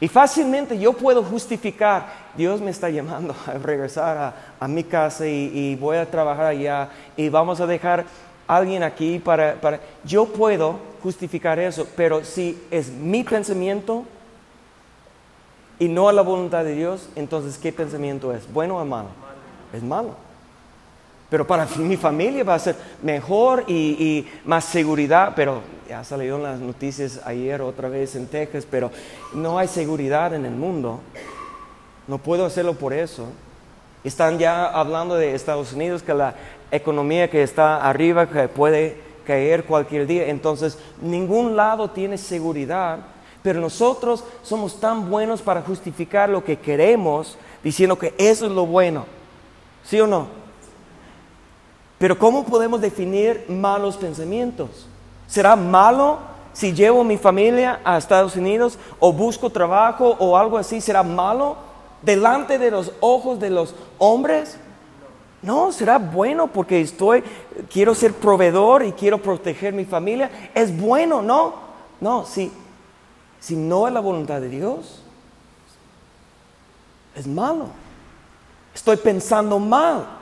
Y 0.00 0.08
fácilmente 0.08 0.78
yo 0.78 0.94
puedo 0.94 1.22
justificar, 1.22 2.06
Dios 2.34 2.60
me 2.62 2.70
está 2.70 2.88
llamando 2.88 3.36
a 3.46 3.52
regresar 3.52 4.34
a, 4.58 4.68
mi 4.68 4.82
casa 4.82 5.26
y, 5.26 5.76
voy 5.76 5.98
a 5.98 6.10
trabajar 6.10 6.46
allá 6.46 6.88
y 7.18 7.28
vamos 7.28 7.60
a 7.60 7.66
dejar 7.66 8.06
alguien 8.46 8.82
aquí 8.82 9.18
para, 9.18 9.80
Yo 10.02 10.24
puedo 10.24 10.78
justificar 11.02 11.58
eso, 11.58 11.86
pero 11.96 12.24
si 12.24 12.62
es 12.70 12.90
mi 12.90 13.24
pensamiento 13.24 14.04
y 15.78 15.86
no 15.88 16.08
a 16.08 16.14
la 16.14 16.22
voluntad 16.22 16.64
de 16.64 16.74
Dios, 16.74 17.10
entonces 17.14 17.58
¿qué 17.58 17.70
pensamiento 17.70 18.32
es? 18.32 18.50
¿Bueno 18.50 18.78
o 18.78 18.84
malo? 18.86 19.08
Es 19.72 19.82
malo. 19.82 20.29
Pero 21.30 21.46
para 21.46 21.64
mi 21.78 21.96
familia 21.96 22.42
va 22.42 22.56
a 22.56 22.58
ser 22.58 22.74
mejor 23.02 23.64
y, 23.68 24.26
más 24.44 24.64
seguridad, 24.64 25.32
pero 25.36 25.62
ya 25.88 26.02
salió 26.02 26.36
en 26.36 26.42
las 26.42 26.58
noticias 26.58 27.20
ayer 27.24 27.62
otra 27.62 27.88
vez 27.88 28.16
en 28.16 28.26
Texas, 28.26 28.66
pero 28.68 28.90
no 29.32 29.56
hay 29.56 29.68
seguridad 29.68 30.34
en 30.34 30.44
el 30.44 30.54
mundo. 30.54 31.00
No 32.08 32.18
puedo 32.18 32.44
hacerlo 32.44 32.74
por 32.74 32.92
eso. 32.92 33.26
Están 34.02 34.40
ya 34.40 34.66
hablando 34.66 35.14
de 35.14 35.34
Estados 35.34 35.72
Unidos, 35.72 36.02
que 36.02 36.14
la 36.14 36.34
economía 36.72 37.30
que 37.30 37.44
está 37.44 37.88
arriba, 37.88 38.26
puede 38.48 39.00
caer 39.24 39.64
cualquier 39.64 40.08
día. 40.08 40.26
Entonces, 40.26 40.78
ningún 41.00 41.54
lado 41.54 41.90
tiene 41.90 42.18
seguridad, 42.18 42.98
pero 43.40 43.60
nosotros 43.60 44.24
somos 44.42 44.80
tan 44.80 45.08
buenos 45.08 45.42
para 45.42 45.62
justificar 45.62 46.28
lo 46.28 46.42
que 46.42 46.58
queremos, 46.58 47.38
diciendo 47.62 47.96
que 47.96 48.14
eso 48.18 48.46
es 48.46 48.52
lo 48.52 48.66
bueno. 48.66 49.06
¿Sí 49.84 50.00
o 50.00 50.08
no? 50.08 50.39
Pero 52.00 52.18
¿cómo 52.18 52.44
podemos 52.44 52.80
definir 52.80 53.44
malos 53.48 53.96
pensamientos? 53.96 54.88
¿Será 55.28 55.54
malo 55.54 56.18
si 56.52 56.72
llevo 56.72 57.04
mi 57.04 57.16
familia 57.16 57.78
a 57.84 57.96
Estados 57.96 58.34
Unidos 58.34 58.76
o 58.98 59.12
busco 59.12 59.50
trabajo 59.50 60.16
o 60.18 60.36
algo 60.36 60.58
así? 60.58 60.80
¿Será 60.80 61.04
malo? 61.04 61.70
delante 62.02 62.58
de 62.58 62.70
los 62.70 62.92
ojos 63.00 63.40
de 63.40 63.50
los 63.50 63.74
hombres? 63.98 64.56
No, 65.42 65.72
será 65.72 65.98
bueno 65.98 66.48
porque 66.48 66.80
estoy, 66.80 67.24
quiero 67.72 67.94
ser 67.94 68.12
proveedor 68.12 68.84
y 68.84 68.92
quiero 68.92 69.18
proteger 69.18 69.72
mi 69.72 69.84
familia. 69.84 70.30
Es 70.54 70.76
bueno, 70.76 71.22
no. 71.22 71.70
No, 72.00 72.24
si, 72.24 72.52
si 73.38 73.56
no 73.56 73.86
es 73.86 73.92
la 73.92 74.00
voluntad 74.00 74.40
de 74.40 74.48
Dios, 74.48 75.02
es 77.14 77.26
malo. 77.26 77.66
Estoy 78.74 78.96
pensando 78.96 79.58
mal. 79.58 80.19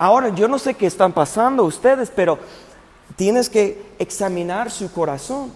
Ahora, 0.00 0.30
yo 0.30 0.48
no 0.48 0.58
sé 0.58 0.72
qué 0.72 0.86
están 0.86 1.12
pasando 1.12 1.62
ustedes, 1.62 2.10
pero 2.10 2.38
tienes 3.16 3.50
que 3.50 3.92
examinar 3.98 4.70
su 4.70 4.90
corazón 4.90 5.52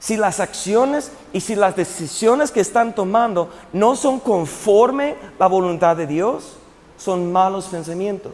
si 0.00 0.16
las 0.16 0.40
acciones 0.40 1.12
y 1.32 1.42
si 1.42 1.54
las 1.54 1.76
decisiones 1.76 2.50
que 2.50 2.58
están 2.58 2.92
tomando 2.92 3.50
no 3.72 3.94
son 3.94 4.18
conforme 4.18 5.14
la 5.38 5.46
voluntad 5.46 5.96
de 5.96 6.08
Dios, 6.08 6.56
son 6.98 7.30
malos 7.30 7.66
pensamientos. 7.66 8.32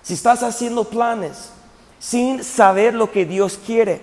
Si 0.00 0.14
estás 0.14 0.42
haciendo 0.42 0.84
planes 0.84 1.50
sin 1.98 2.42
saber 2.42 2.94
lo 2.94 3.12
que 3.12 3.26
Dios 3.26 3.60
quiere, 3.66 4.00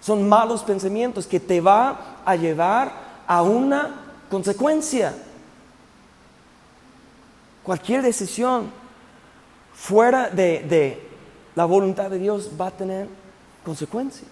son 0.00 0.28
malos 0.28 0.62
pensamientos 0.62 1.26
que 1.26 1.40
te 1.40 1.60
va 1.60 2.20
a 2.24 2.36
llevar 2.36 2.92
a 3.26 3.42
una 3.42 4.04
consecuencia. 4.30 5.16
Cualquier 7.68 8.00
decisión 8.00 8.70
fuera 9.74 10.30
de, 10.30 11.06
la 11.54 11.66
voluntad 11.66 12.08
de 12.08 12.18
Dios 12.18 12.52
va 12.58 12.68
a 12.68 12.70
tener 12.70 13.06
consecuencias. 13.62 14.30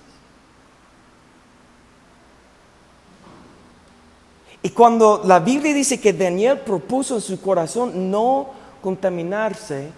Y 4.63 4.71
cuando 4.71 5.21
la 5.27 5.39
Biblia 5.39 5.75
dice 5.75 6.01
que 6.01 6.15
Daniel 6.15 6.61
propuso 6.61 7.17
en 7.17 7.21
su 7.21 7.39
corazón 7.39 8.11
no 8.11 8.53
contaminarse, 8.81 9.91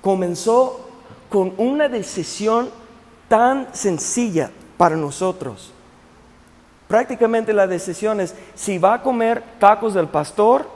comenzó 0.00 0.78
con 1.28 1.54
una 1.58 1.88
decisión 1.88 2.70
tan 3.26 3.66
sencilla 3.74 4.52
para 4.76 4.94
nosotros. 4.94 5.72
Prácticamente 6.86 7.52
la 7.52 7.66
decisión 7.66 8.20
es 8.20 8.32
si 8.54 8.78
va 8.78 8.94
a 8.94 9.02
comer 9.02 9.42
tacos 9.58 9.94
del 9.94 10.06
pastor 10.06 10.73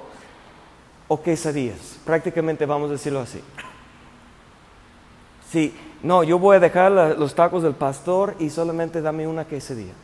o 1.08 1.20
quesadillas. 1.20 1.98
Prácticamente 2.04 2.66
vamos 2.66 2.90
a 2.90 2.92
decirlo 2.92 3.20
así. 3.20 3.42
Si 5.50 5.74
no, 6.02 6.22
yo 6.22 6.38
voy 6.38 6.56
a 6.56 6.60
dejar 6.60 6.92
los 6.92 7.34
tacos 7.34 7.62
del 7.62 7.74
pastor 7.74 8.36
y 8.38 8.50
solamente 8.50 9.00
dame 9.00 9.26
una 9.26 9.46
quesadilla 9.46 9.94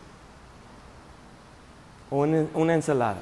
o 2.10 2.18
una, 2.54 2.74
ensalada. 2.74 3.20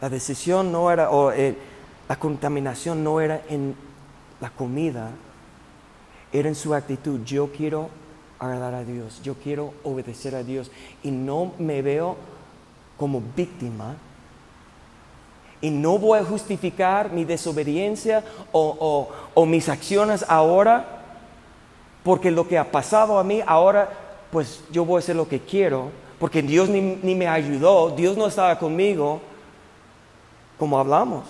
La 0.00 0.08
decisión 0.08 0.72
no 0.72 0.90
era, 0.90 1.10
o 1.10 1.30
eh, 1.32 1.56
la 2.08 2.16
contaminación 2.16 3.04
no 3.04 3.20
era 3.20 3.42
en 3.48 3.74
la 4.40 4.50
comida, 4.50 5.10
era 6.32 6.48
en 6.48 6.54
su 6.54 6.74
actitud. 6.74 7.20
Yo 7.24 7.50
quiero 7.52 7.88
agradar 8.38 8.74
a 8.74 8.84
Dios, 8.84 9.22
yo 9.22 9.34
quiero 9.34 9.72
obedecer 9.84 10.34
a 10.34 10.42
Dios 10.42 10.70
y 11.02 11.10
no 11.10 11.52
me 11.58 11.80
veo 11.80 12.16
como 12.96 13.22
víctima 13.36 13.96
y 15.60 15.70
no 15.70 15.98
voy 15.98 16.18
a 16.18 16.24
justificar 16.24 17.10
mi 17.10 17.24
desobediencia 17.24 18.22
o, 18.52 19.08
o, 19.34 19.46
mis 19.46 19.68
acciones 19.68 20.24
ahora 20.28 21.02
porque 22.02 22.30
lo 22.30 22.46
que 22.46 22.58
ha 22.58 22.70
pasado 22.70 23.18
a 23.18 23.24
mí 23.24 23.42
ahora 23.46 24.04
pues 24.34 24.64
yo 24.72 24.84
voy 24.84 24.96
a 24.96 24.98
hacer 24.98 25.14
lo 25.14 25.28
que 25.28 25.38
quiero, 25.38 25.92
porque 26.18 26.42
Dios 26.42 26.68
ni, 26.68 27.14
me 27.14 27.28
ayudó, 27.28 27.90
Dios 27.90 28.16
no 28.16 28.26
estaba 28.26 28.58
conmigo, 28.58 29.20
como 30.58 30.76
hablamos, 30.76 31.24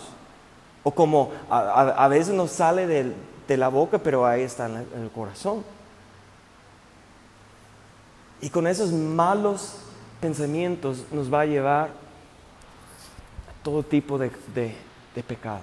o 0.83 0.91
como 0.91 1.31
a, 1.51 2.09
veces 2.09 2.33
nos 2.33 2.51
sale 2.51 2.87
de, 2.87 3.57
la 3.59 3.69
boca, 3.69 3.99
pero 3.99 4.25
ahí 4.25 4.41
está 4.41 4.65
en, 4.69 4.77
el 5.03 5.11
corazón. 5.15 5.63
Y 8.41 8.49
con 8.49 8.67
esos 8.67 8.91
malos 8.91 9.77
pensamientos 10.25 11.05
nos 11.13 11.31
va 11.31 11.43
a 11.43 11.45
llevar 11.45 11.91
a 13.47 13.63
todo 13.63 13.83
tipo 13.83 14.17
de, 14.17 14.31
de, 14.55 15.23
pecado. 15.23 15.61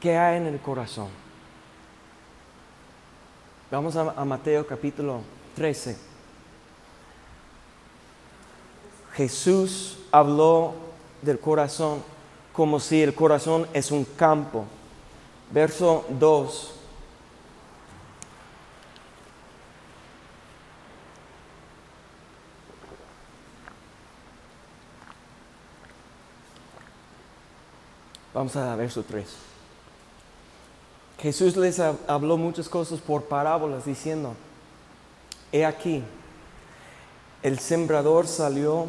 ¿Qué 0.00 0.16
hay 0.16 0.38
en 0.38 0.46
el 0.46 0.58
corazón? 0.58 1.08
Vamos 3.70 3.94
a, 3.94 4.14
a 4.16 4.24
Mateo 4.24 4.66
capítulo 4.66 5.20
13. 5.54 5.98
Jesús 9.12 9.98
habló 10.10 10.72
del 11.20 11.38
corazón 11.38 12.02
como 12.54 12.80
si 12.80 13.02
el 13.02 13.14
corazón 13.14 13.66
es 13.74 13.90
un 13.90 14.06
campo. 14.16 14.64
Verso 15.52 16.06
2. 16.08 16.75
Vamos 28.36 28.54
a 28.54 28.76
verso 28.76 29.02
3. 29.02 29.24
Jesús 31.22 31.56
les 31.56 31.80
ha- 31.80 31.94
habló 32.06 32.36
muchas 32.36 32.68
cosas 32.68 33.00
por 33.00 33.22
parábolas 33.22 33.86
diciendo, 33.86 34.34
he 35.52 35.64
aquí, 35.64 36.02
el 37.42 37.58
sembrador 37.58 38.26
salió 38.26 38.88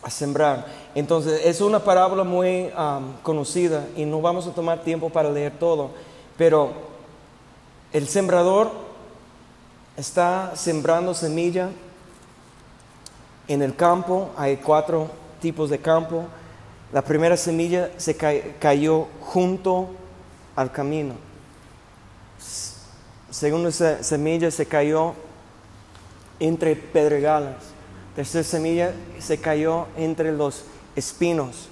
a 0.00 0.10
sembrar. 0.10 0.64
Entonces 0.94 1.40
es 1.44 1.60
una 1.60 1.80
parábola 1.80 2.22
muy 2.22 2.70
conocida 3.24 3.84
y 3.96 4.04
no 4.04 4.20
vamos 4.20 4.46
a 4.46 4.52
tomar 4.52 4.84
tiempo 4.84 5.10
para 5.10 5.28
leer 5.32 5.58
todo, 5.58 5.90
pero 6.38 6.72
el 7.92 8.06
sembrador 8.06 8.70
está 9.96 10.52
sembrando 10.54 11.14
semilla 11.14 11.68
en 13.48 13.60
el 13.60 13.74
campo, 13.74 14.30
hay 14.36 14.58
cuatro 14.58 15.08
tipos 15.40 15.68
de 15.68 15.80
campo. 15.80 16.26
La 16.94 17.02
primera 17.02 17.36
semilla 17.36 17.90
se 17.96 18.16
ca- 18.16 18.32
cayó 18.60 19.08
junto 19.20 19.88
al 20.54 20.70
camino. 20.70 21.14
Segunda 23.32 23.72
se- 23.72 24.04
semilla 24.04 24.48
se 24.52 24.64
cayó 24.64 25.14
entre 26.38 26.76
pedregales. 26.76 27.56
Tercera 28.14 28.44
semilla 28.44 28.94
se 29.18 29.40
cayó 29.40 29.88
entre 29.96 30.30
los 30.30 30.66
espinos. 30.94 31.68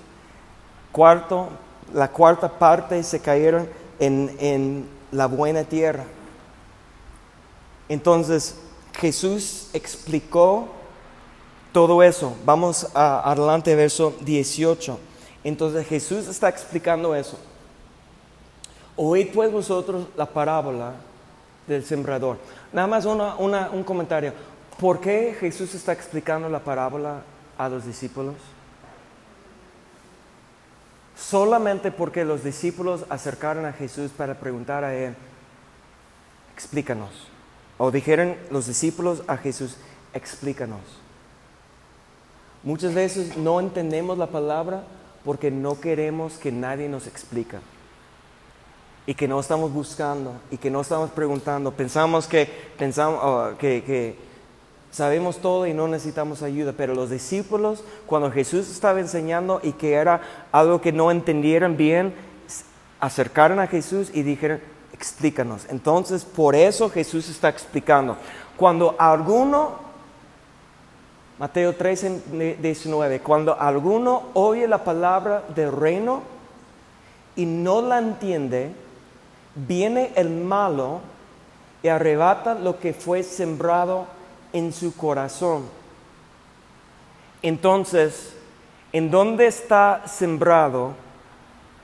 Cuarto, 0.91 1.51
la 1.95 2.11
cuarta 2.11 2.59
parte 2.59 3.01
se 3.05 3.21
cayeron 3.21 3.69
en, 4.01 4.37
en 4.41 4.89
la 5.13 5.27
buena 5.27 5.63
tierra. 5.63 6.03
Entonces 7.89 8.57
Jesús 8.99 9.69
explicó 9.73 10.67
todo 11.73 12.03
eso. 12.03 12.35
Vamos 12.45 12.89
a, 12.93 13.31
adelante, 13.31 13.77
verso 13.77 14.15
18. 14.23 14.99
Entonces 15.45 15.87
Jesús 15.87 16.29
está 16.29 16.49
explicando 16.49 17.15
eso. 17.15 17.39
Oíd 18.97 19.33
pues 19.33 19.51
vosotros 19.51 20.07
la 20.17 20.27
parábola 20.27 20.93
del 21.67 21.85
sembrador. 21.85 22.39
Nada 22.73 22.87
más 22.87 23.05
un 23.05 23.85
comentario. 23.85 24.33
¿Por 24.79 25.01
qué 25.01 25.37
Jesús 25.39 25.75
está 25.75 25.93
explicando 25.93 26.49
la 26.49 26.61
parábola 26.61 27.23
a 27.59 27.69
los 27.69 27.85
discípulos? 27.87 28.35
Solamente 31.17 31.91
porque 31.91 32.25
los 32.25 32.43
discípulos 32.43 33.05
acercaron 33.09 33.65
a 33.65 33.73
Jesús 33.73 34.11
para 34.11 34.35
preguntar 34.39 34.85
a 34.85 34.95
Él, 34.95 35.15
explícanos. 36.55 37.11
O 37.79 37.91
dijeron 37.91 38.37
los 38.51 38.67
discípulos 38.67 39.23
a 39.27 39.37
Jesús, 39.37 39.77
explícanos. 40.15 40.81
Muchas 42.63 42.95
veces 42.95 43.37
no 43.37 43.61
entendemos 43.61 44.19
la 44.19 44.27
palabra 44.29 44.85
porque 45.25 45.51
no 45.51 45.81
queremos 45.81 46.35
que 46.35 46.53
nadie 46.53 46.89
nos 46.89 47.07
explique. 47.07 47.59
Y 49.07 49.15
que 49.15 49.27
no 49.27 49.41
estamos 49.41 49.73
buscando 49.73 50.33
y 50.51 50.59
que 50.59 50.71
no 50.71 50.81
estamos 50.81 51.11
preguntando. 51.11 51.73
Pensamos 51.73 52.27
que, 52.27 52.49
pensamos, 52.79 53.21
oh, 53.23 53.51
que, 53.59 53.83
que 53.83 54.17
sabemos 54.93 55.39
todo 55.39 55.67
y 55.67 55.75
no 55.75 55.89
necesitamos 55.89 56.43
ayuda. 56.43 56.73
Pero 56.77 56.95
los 56.95 57.11
discípulos, 57.11 57.83
cuando 58.07 58.31
Jesús 58.31 58.71
estaba 58.71 59.01
enseñando 59.01 59.61
y 59.63 59.73
que 59.73 59.95
era 59.95 60.21
algo 60.53 60.81
que 60.81 60.93
no 60.93 61.11
entendieron 61.11 61.77
bien, 61.77 62.15
acercaron 63.01 63.59
a 63.59 63.67
Jesús 63.67 64.11
y 64.15 64.23
dijeron, 64.23 64.61
explícanos. 64.93 65.67
Entonces, 65.69 66.25
por 66.25 66.55
eso 66.55 66.89
Jesús 66.89 67.29
está 67.29 67.49
explicando. 67.49 68.17
Cuando 68.57 68.95
alguno 68.99 69.92
Mateo 71.39 71.75
13, 71.75 72.57
19. 72.61 73.21
Cuando 73.21 73.59
alguno 73.59 74.25
oye 74.35 74.69
la 74.69 74.85
palabra 74.85 75.43
del 75.55 75.73
reino 75.73 76.23
y 77.35 77.47
no 77.47 77.83
la 77.83 77.99
entiende, 77.99 78.73
viene 79.55 80.13
el 80.15 80.31
malo 80.31 81.01
y 81.83 81.89
arrebata 81.89 82.55
lo 82.55 82.79
que 82.79 82.93
fue 82.93 83.23
sembrado 83.23 84.07
en 84.53 84.73
su 84.73 84.95
corazón. 84.95 85.65
Entonces, 87.43 88.35
¿en 88.93 89.11
dónde 89.11 89.47
está 89.47 90.07
sembrado 90.07 90.93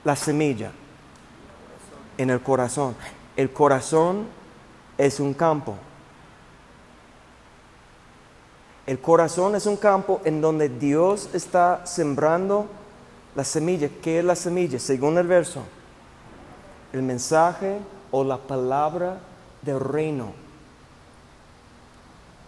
la 0.03 0.15
semilla? 0.15 0.71
En 2.17 2.29
el 2.29 2.41
corazón. 2.41 2.95
El 3.35 3.51
corazón 3.51 4.27
es 4.97 5.19
un 5.19 5.33
campo. 5.33 5.75
El 8.89 8.99
corazón 8.99 9.53
es 9.53 9.67
un 9.67 9.77
campo 9.77 10.19
en 10.25 10.41
donde 10.41 10.67
Dios 10.67 11.29
está 11.35 11.85
sembrando 11.85 12.65
la 13.35 13.43
semilla. 13.43 13.87
¿Qué 14.01 14.17
es 14.17 14.25
la 14.25 14.35
semilla? 14.35 14.79
Según 14.79 15.15
el 15.19 15.27
verso, 15.27 15.61
el 16.91 17.03
mensaje 17.03 17.77
o 18.09 18.23
la 18.23 18.39
palabra 18.39 19.19
del 19.61 19.79
reino. 19.79 20.33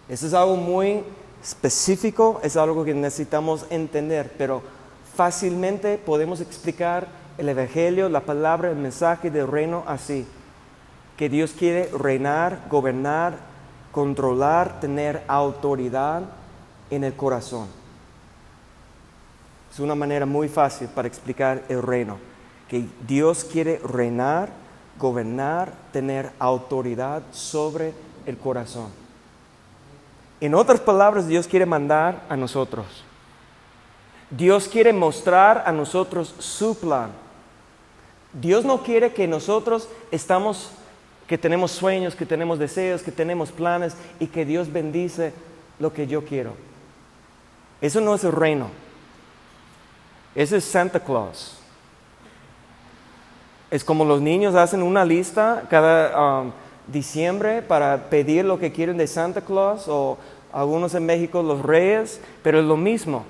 Eso 0.09 0.25
es 0.25 0.33
algo 0.33 0.55
muy 0.55 1.03
específico, 1.43 2.39
es 2.41 2.57
algo 2.57 2.83
que 2.83 2.95
necesitamos 2.95 3.67
entender, 3.69 4.33
pero 4.35 4.63
fácilmente 5.15 5.99
podemos 5.99 6.41
explicar 6.41 7.07
el 7.37 7.49
Evangelio, 7.49 8.09
la 8.09 8.21
palabra, 8.21 8.71
el 8.71 8.77
mensaje 8.77 9.29
del 9.29 9.47
reino 9.47 9.83
así. 9.85 10.25
Que 11.17 11.29
Dios 11.29 11.51
quiere 11.55 11.91
reinar, 11.95 12.63
gobernar, 12.67 13.50
controlar, 13.91 14.79
tener 14.79 15.23
autoridad 15.27 16.23
en 16.89 17.03
el 17.03 17.13
corazón. 17.13 17.67
Es 19.71 19.79
una 19.79 19.95
manera 19.95 20.25
muy 20.25 20.49
fácil 20.49 20.87
para 20.89 21.07
explicar 21.07 21.63
el 21.69 21.81
reino. 21.81 22.17
Que 22.67 22.85
Dios 23.07 23.43
quiere 23.43 23.79
reinar, 23.79 24.49
gobernar, 24.99 25.73
tener 25.91 26.31
autoridad 26.39 27.23
sobre 27.31 27.93
el 28.25 28.37
corazón. 28.37 28.89
En 30.41 30.55
otras 30.55 30.79
palabras, 30.79 31.27
Dios 31.27 31.47
quiere 31.47 31.65
mandar 31.65 32.23
a 32.27 32.35
nosotros. 32.35 32.85
Dios 34.31 34.67
quiere 34.67 34.91
mostrar 34.91 35.63
a 35.65 35.71
nosotros 35.71 36.33
su 36.39 36.77
plan. 36.77 37.11
Dios 38.33 38.63
no 38.63 38.81
quiere 38.81 39.13
que 39.13 39.27
nosotros 39.27 39.89
estamos, 40.09 40.71
que 41.32 41.38
tenemos 41.38 41.71
sueños, 41.71 42.13
que 42.13 42.25
tenemos 42.25 42.59
deseos, 42.59 43.01
que 43.01 43.09
tenemos 43.09 43.53
planes 43.53 43.95
y 44.19 44.27
que 44.27 44.43
Dios 44.43 44.69
bendice 44.69 45.32
lo 45.79 45.93
que 45.93 46.05
yo 46.05 46.25
quiero. 46.25 46.55
Eso 47.79 48.01
no 48.01 48.13
es 48.13 48.25
el 48.25 48.34
reino. 48.34 48.67
Ese 50.36 50.57
es 50.57 50.65
Santa 50.65 50.99
Claus. 50.99 51.57
Es 53.69 53.82
como 53.86 54.03
los 54.03 54.19
niños 54.19 54.55
hacen 54.55 54.84
una 54.84 55.05
lista 55.05 55.63
cada 55.69 56.41
um, 56.41 56.51
diciembre 56.88 57.61
para 57.61 58.09
pedir 58.09 58.43
lo 58.43 58.59
que 58.59 58.73
quieren 58.73 58.97
de 58.97 59.07
Santa 59.07 59.39
Claus 59.39 59.86
o 59.88 60.17
algunos 60.51 60.93
en 60.95 61.05
México 61.05 61.41
los 61.41 61.61
reyes, 61.61 62.19
pero 62.43 62.59
es 62.59 62.65
lo 62.65 62.75
mismo. 62.75 63.23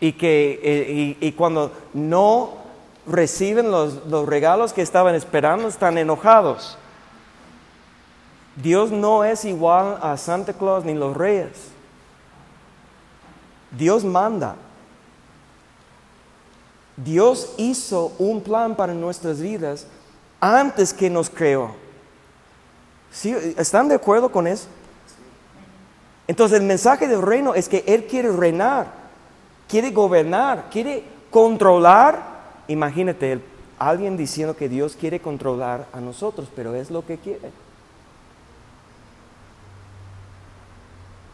Y, 0.00 0.12
que, 0.12 0.60
eh, 0.62 1.16
y 1.18 1.32
cuando 1.32 1.72
no 1.94 2.57
reciben 3.08 3.70
los, 3.70 4.06
los 4.06 4.26
regalos 4.26 4.72
que 4.72 4.82
estaban 4.82 5.14
esperando, 5.14 5.68
están 5.68 5.98
enojados. 5.98 6.76
Dios 8.56 8.90
no 8.90 9.24
es 9.24 9.44
igual 9.44 9.98
a 10.02 10.16
Santa 10.16 10.52
Claus 10.52 10.84
ni 10.84 10.94
los 10.94 11.16
reyes. 11.16 11.68
Dios 13.70 14.04
manda. 14.04 14.56
Dios 16.96 17.54
hizo 17.56 18.12
un 18.18 18.42
plan 18.42 18.74
para 18.74 18.92
nuestras 18.92 19.40
vidas 19.40 19.86
antes 20.40 20.92
que 20.92 21.08
nos 21.08 21.30
creó. 21.30 21.70
¿Sí? 23.12 23.34
¿Están 23.56 23.88
de 23.88 23.94
acuerdo 23.94 24.30
con 24.30 24.46
eso? 24.46 24.66
Entonces 26.26 26.60
el 26.60 26.66
mensaje 26.66 27.06
del 27.06 27.22
reino 27.22 27.54
es 27.54 27.68
que 27.68 27.84
Él 27.86 28.06
quiere 28.06 28.30
reinar, 28.30 28.86
quiere 29.68 29.90
gobernar, 29.90 30.66
quiere 30.70 31.04
controlar. 31.30 32.27
Imagínate, 32.68 33.40
alguien 33.78 34.16
diciendo 34.16 34.56
que 34.56 34.68
Dios 34.68 34.94
quiere 34.94 35.20
controlar 35.20 35.88
a 35.92 36.00
nosotros, 36.00 36.48
pero 36.54 36.74
es 36.74 36.90
lo 36.90 37.04
que 37.04 37.18
quiere. 37.18 37.50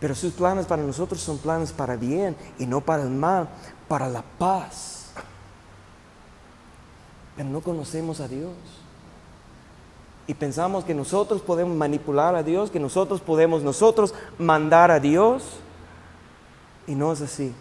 Pero 0.00 0.14
sus 0.14 0.32
planes 0.32 0.66
para 0.66 0.82
nosotros 0.82 1.20
son 1.20 1.38
planes 1.38 1.72
para 1.72 1.96
bien 1.96 2.36
y 2.58 2.66
no 2.66 2.80
para 2.80 3.02
el 3.02 3.10
mal, 3.10 3.48
para 3.88 4.08
la 4.08 4.22
paz. 4.38 5.12
Pero 7.36 7.48
no 7.48 7.60
conocemos 7.60 8.20
a 8.20 8.28
Dios. 8.28 8.52
Y 10.26 10.34
pensamos 10.34 10.84
que 10.84 10.94
nosotros 10.94 11.42
podemos 11.42 11.76
manipular 11.76 12.34
a 12.34 12.42
Dios, 12.42 12.70
que 12.70 12.80
nosotros 12.80 13.20
podemos 13.20 13.62
nosotros 13.62 14.14
mandar 14.38 14.90
a 14.90 15.00
Dios. 15.00 15.42
Y 16.86 16.94
no 16.94 17.12
es 17.12 17.20
así. 17.20 17.54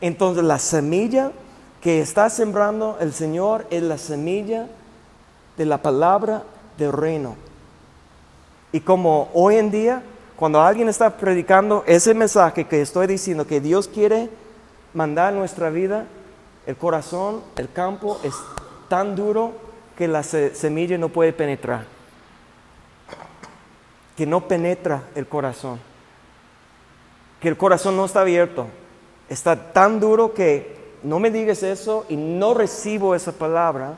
Entonces 0.00 0.42
la 0.44 0.58
semilla 0.58 1.32
que 1.82 2.00
está 2.00 2.30
sembrando 2.30 2.96
el 3.00 3.12
Señor 3.12 3.66
es 3.70 3.82
la 3.82 3.98
semilla 3.98 4.68
de 5.56 5.66
la 5.66 5.82
palabra 5.82 6.44
del 6.78 6.92
reino. 6.92 7.34
Y 8.70 8.80
como 8.80 9.28
hoy 9.34 9.56
en 9.56 9.72
día, 9.72 10.02
cuando 10.36 10.62
alguien 10.62 10.88
está 10.88 11.16
predicando 11.16 11.82
ese 11.88 12.14
mensaje 12.14 12.68
que 12.68 12.80
estoy 12.80 13.08
diciendo, 13.08 13.48
que 13.48 13.60
Dios 13.60 13.88
quiere 13.88 14.30
mandar 14.94 15.32
nuestra 15.34 15.70
vida, 15.70 16.06
el 16.66 16.76
corazón, 16.76 17.42
el 17.56 17.70
campo 17.72 18.20
es 18.22 18.34
tan 18.88 19.16
duro 19.16 19.52
que 19.98 20.06
la 20.06 20.22
semilla 20.22 20.96
no 20.98 21.08
puede 21.08 21.32
penetrar. 21.32 21.84
Que 24.16 24.24
no 24.24 24.46
penetra 24.46 25.02
el 25.16 25.26
corazón. 25.26 25.80
Que 27.40 27.48
el 27.48 27.56
corazón 27.56 27.96
no 27.96 28.04
está 28.04 28.20
abierto. 28.20 28.68
Está 29.28 29.72
tan 29.72 29.98
duro 29.98 30.32
que 30.32 30.81
no 31.02 31.18
me 31.18 31.30
digas 31.30 31.62
eso 31.62 32.06
y 32.08 32.16
no 32.16 32.54
recibo 32.54 33.14
esa 33.14 33.32
palabra, 33.32 33.96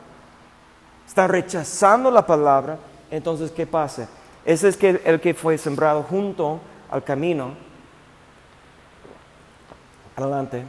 está 1.06 1.26
rechazando 1.26 2.10
la 2.10 2.26
palabra, 2.26 2.78
entonces 3.10 3.50
¿qué 3.50 3.66
pasa? 3.66 4.08
Ese 4.44 4.68
es 4.68 4.76
que 4.76 5.00
el 5.04 5.20
que 5.20 5.34
fue 5.34 5.58
sembrado 5.58 6.02
junto 6.02 6.60
al 6.90 7.02
camino. 7.02 7.54
Adelante. 10.16 10.64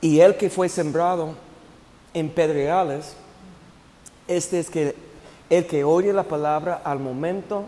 Y 0.00 0.20
el 0.20 0.36
que 0.36 0.50
fue 0.50 0.68
sembrado 0.68 1.34
en 2.14 2.28
pedregales, 2.30 3.16
este 4.26 4.60
es 4.60 4.70
que 4.70 4.94
el 5.50 5.66
que 5.66 5.84
oye 5.84 6.12
la 6.12 6.24
palabra 6.24 6.82
al 6.84 6.98
momento 6.98 7.64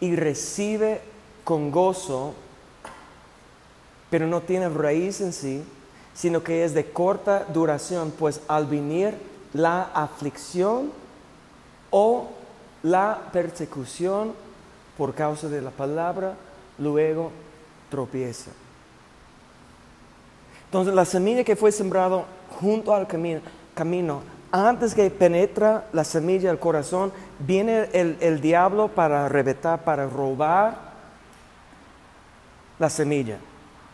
y 0.00 0.16
recibe 0.16 1.00
con 1.44 1.70
gozo 1.70 2.34
pero 4.10 4.26
no 4.26 4.40
tiene 4.40 4.68
raíz 4.68 5.20
en 5.20 5.32
sí, 5.32 5.62
sino 6.14 6.42
que 6.42 6.64
es 6.64 6.74
de 6.74 6.90
corta 6.90 7.46
duración, 7.52 8.12
pues 8.18 8.40
al 8.48 8.66
venir 8.66 9.14
la 9.52 9.82
aflicción 9.94 10.90
o 11.90 12.28
la 12.82 13.18
persecución 13.32 14.32
por 14.96 15.14
causa 15.14 15.48
de 15.48 15.62
la 15.62 15.70
palabra, 15.70 16.34
luego 16.78 17.30
tropieza. 17.90 18.50
Entonces 20.64 20.94
la 20.94 21.04
semilla 21.04 21.44
que 21.44 21.56
fue 21.56 21.72
sembrado 21.72 22.24
junto 22.60 22.92
al 22.92 23.06
camino, 23.06 23.40
camino 23.74 24.22
antes 24.50 24.94
que 24.94 25.10
penetra 25.10 25.86
la 25.92 26.04
semilla 26.04 26.50
al 26.50 26.58
corazón, 26.58 27.12
viene 27.38 27.88
el, 27.92 28.16
el 28.20 28.40
diablo 28.40 28.88
para 28.88 29.26
arrebatar, 29.26 29.84
para 29.84 30.06
robar 30.06 30.76
la 32.78 32.88
semilla. 32.88 33.38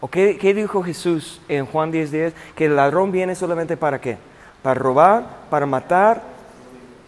¿O 0.05 0.09
qué, 0.09 0.36
dijo 0.55 0.82
Jesús 0.82 1.40
en 1.48 1.64
Juan 1.64 1.90
10:10? 1.90 2.34
que 2.55 2.66
el 2.66 2.76
ladrón 2.76 3.11
viene 3.11 3.34
solamente 3.34 3.74
para 3.78 4.02
qué? 4.02 4.18
Para 4.62 4.78
robar, 4.78 5.24
para 5.48 5.64
matar. 5.64 6.20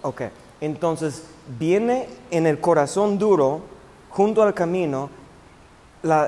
Ok, 0.00 0.22
entonces 0.62 1.24
viene 1.58 2.08
en 2.30 2.46
el 2.46 2.58
corazón 2.58 3.18
duro, 3.18 3.60
junto 4.08 4.42
al 4.42 4.54
camino, 4.54 5.10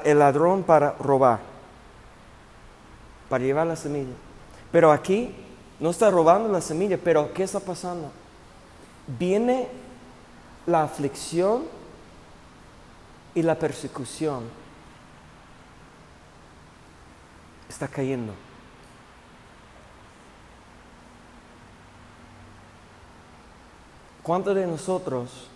el 0.04 0.18
ladrón 0.18 0.62
para 0.62 0.92
robar, 1.00 1.38
para 3.30 3.42
llevar 3.42 3.66
la 3.66 3.76
semilla. 3.76 4.12
Pero 4.70 4.92
aquí 4.92 5.34
no 5.80 5.88
está 5.88 6.10
robando 6.10 6.50
la 6.50 6.60
semilla, 6.60 6.98
pero 7.02 7.32
¿qué 7.32 7.44
está 7.44 7.60
pasando? 7.60 8.10
Viene 9.18 9.68
la 10.66 10.82
aflicción 10.82 11.62
y 13.34 13.40
la 13.40 13.54
persecución 13.54 14.67
está 17.78 17.86
cayendo. 17.86 18.32
¿Cuántos 24.20 24.56
de 24.56 24.66
nosotros 24.66 25.46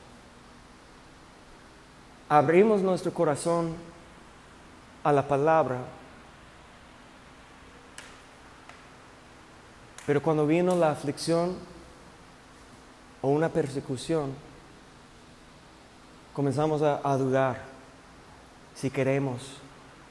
abrimos 2.28 2.80
nuestro 2.80 3.12
corazón 3.12 3.74
a 5.02 5.10
la 5.10 5.26
palabra? 5.26 5.78
Pero 10.06 10.22
cuando 10.22 10.46
vino 10.46 10.76
la 10.76 10.92
aflicción 10.92 11.56
o 13.20 13.30
una 13.30 13.48
persecución, 13.48 14.32
comenzamos 16.32 16.82
a, 16.82 17.00
a 17.02 17.16
dudar 17.16 17.62
si 18.76 18.90
queremos 18.90 19.61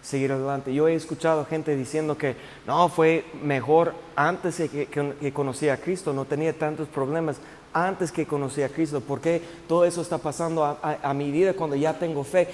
seguir 0.02 0.32
adelante. 0.32 0.74
Yo 0.74 0.88
he 0.88 0.96
escuchado 0.96 1.46
gente 1.46 1.76
diciendo 1.76 2.18
que 2.18 2.36
no, 2.66 2.90
fue 2.90 3.26
mejor 3.44 3.94
antes 4.16 4.56
que, 4.56 4.88
que, 4.88 5.34
conocía 5.34 5.74
a 5.74 5.78
Cristo, 5.78 6.14
no 6.14 6.26
tenía 6.26 6.58
tantos 6.58 6.88
problemas 6.88 7.38
antes 7.74 8.12
que 8.12 8.26
conocía 8.26 8.66
a 8.66 8.70
Cristo. 8.70 9.02
¿Por 9.02 9.22
qué 9.22 9.42
todo 9.68 9.86
eso 9.86 10.02
está 10.02 10.18
pasando 10.18 10.66
a, 10.66 11.14
mi 11.14 11.32
vida 11.32 11.54
cuando 11.54 11.76
ya 11.76 11.98
tengo 11.98 12.24
fe? 12.24 12.50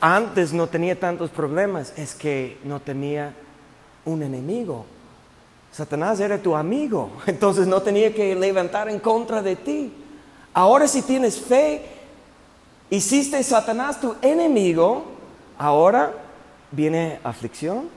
Antes 0.00 0.52
no 0.52 0.66
tenía 0.66 0.98
tantos 0.98 1.30
problemas, 1.30 1.92
es 1.96 2.14
que 2.14 2.58
no 2.64 2.80
tenía 2.80 3.34
un 4.04 4.22
enemigo. 4.22 4.84
Satanás 5.72 6.18
era 6.20 6.38
tu 6.38 6.56
amigo, 6.56 7.10
entonces 7.26 7.66
no 7.66 7.80
tenía 7.82 8.12
que 8.12 8.34
levantar 8.34 8.88
en 8.88 8.98
contra 8.98 9.42
de 9.42 9.56
ti. 9.56 9.92
Ahora 10.52 10.88
si 10.88 11.02
tienes 11.02 11.38
fe, 11.38 11.82
hiciste 12.90 13.40
Satanás 13.44 14.00
tu 14.00 14.16
enemigo, 14.22 15.04
ahora 15.58 16.27
viene 16.70 17.20
aflicción 17.24 17.88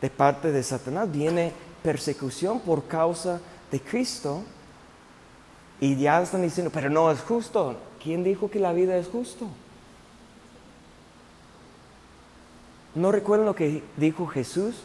de 0.00 0.10
parte 0.10 0.52
de 0.52 0.62
Satanás, 0.62 1.10
viene 1.10 1.52
persecución 1.82 2.60
por 2.60 2.84
causa 2.84 3.40
de 3.70 3.80
Cristo. 3.80 4.42
Y 5.80 5.96
ya 5.96 6.20
están 6.20 6.42
diciendo, 6.42 6.70
pero 6.72 6.90
no 6.90 7.10
es 7.10 7.20
justo. 7.20 7.76
¿Quién 8.02 8.24
dijo 8.24 8.50
que 8.50 8.58
la 8.58 8.72
vida 8.72 8.96
es 8.96 9.06
justo? 9.08 9.48
¿No 12.94 13.12
recuerdan 13.12 13.46
lo 13.46 13.54
que 13.54 13.82
dijo 13.96 14.26
Jesús? 14.26 14.76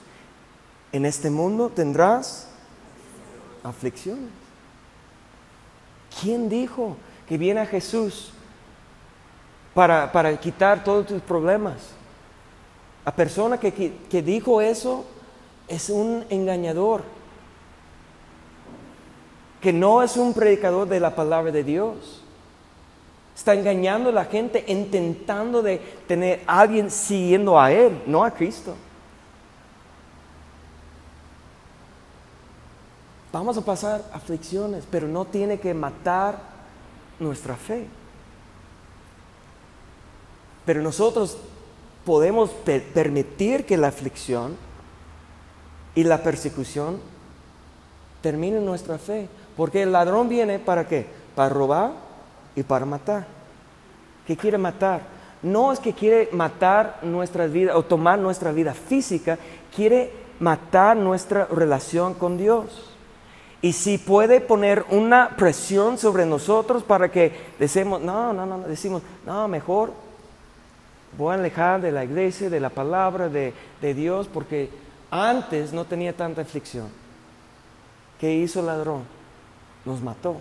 En 0.91 1.06
este 1.06 1.30
mundo 1.30 1.70
tendrás 1.70 2.48
aflicciones. 3.64 4.30
¿Quién 6.22 6.48
dijo 6.48 6.96
que 7.28 7.38
viene 7.38 7.66
Jesús 7.66 8.32
para, 9.74 10.12
para 10.12 10.39
quitar 10.39 10.84
todos 10.84 11.08
tus 11.08 11.22
problemas? 11.22 11.78
La 13.06 13.14
persona 13.14 13.60
que, 13.60 14.24
dijo 14.24 14.62
eso 14.62 15.06
es 15.68 15.89
un 15.89 16.26
engañador, 16.30 17.04
que 19.62 19.74
no 19.74 20.01
es 20.01 20.16
un 20.16 20.34
predicador 20.34 20.88
de 20.88 20.99
la 20.99 21.16
palabra 21.16 21.51
de 21.51 21.64
Dios. 21.64 22.22
Está 23.36 23.54
engañando 23.54 24.10
a 24.10 24.14
la 24.14 24.26
gente, 24.26 24.64
intentando 24.68 25.62
de 25.62 25.80
tener 26.08 26.43
a 26.47 26.62
alguien 26.62 26.89
siguiendo 26.89 27.60
a 27.60 27.72
Él, 27.72 28.01
no 28.06 28.24
a 28.24 28.32
Cristo. 28.32 28.76
Vamos 33.34 33.58
a 33.58 33.62
pasar 33.62 34.04
aflicciones, 34.14 34.86
pero 34.89 35.08
no 35.08 35.26
tiene 35.26 35.60
que 35.60 35.74
matar 35.74 36.38
nuestra 37.20 37.56
fe. 37.56 37.88
Pero 40.66 40.82
nosotros 40.82 41.38
podemos 42.06 42.49
permitir 42.93 43.66
que 43.66 43.78
la 43.78 43.88
aflicción 43.88 44.58
y 45.95 46.04
la 46.04 46.24
persecución 46.24 46.99
terminen 48.22 48.66
nuestra 48.66 48.97
fe. 48.97 49.28
Porque 49.56 49.84
el 49.84 49.91
ladrón 49.91 50.30
viene 50.30 50.60
para 50.60 50.88
qué? 50.88 51.06
Para 51.36 51.49
robar 51.49 51.91
y 52.56 52.64
para 52.64 52.86
matar. 52.86 53.28
¿Qué 54.26 54.36
quiere 54.36 54.58
matar? 54.58 55.01
No 55.43 55.72
es 55.72 55.80
que 55.80 55.93
quiere 55.93 56.30
matar 56.32 56.99
nuestra 57.04 57.47
vida 57.47 57.78
o 57.78 57.84
tomar 57.84 58.18
nuestra 58.18 58.51
vida 58.51 58.74
física, 58.74 59.38
quiere 59.76 60.12
matar 60.39 60.95
nuestra 60.95 61.45
relación 61.45 62.14
con 62.14 62.38
Dios. 62.38 62.89
Y 63.62 63.74
si 63.74 63.97
puede 63.97 64.41
poner 64.41 64.86
una 64.89 65.36
presión 65.38 65.97
sobre 65.97 66.26
nosotros 66.26 66.84
para 66.84 67.12
que 67.12 67.32
decimos, 67.60 68.01
no, 68.01 68.34
no, 68.34 68.45
no, 68.45 68.60
decimos, 68.60 69.01
no, 69.26 69.47
mejor 69.47 69.91
voy 71.18 71.32
a 71.32 71.36
alejar 71.36 71.82
de 71.82 71.91
la 71.91 72.03
iglesia, 72.03 72.49
de 72.49 72.59
la 72.59 72.70
palabra 72.70 73.30
de, 73.30 73.53
Dios, 73.93 74.28
porque 74.32 74.70
antes 75.11 75.74
no 75.74 75.86
tenía 75.86 76.14
tanta 76.14 76.41
aflicción. 76.41 76.88
¿Qué 78.20 78.34
hizo 78.34 78.59
el 78.59 78.68
ladrón? 78.68 79.03
Nos 79.86 80.01
mató. 80.01 80.38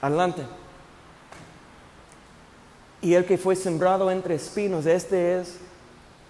Adelante. 0.00 0.42
Y 3.00 3.14
el 3.14 3.24
que 3.24 3.38
fue 3.38 3.56
sembrado 3.56 4.10
entre 4.10 4.34
espinos, 4.34 4.86
este 4.86 5.40
es 5.40 5.58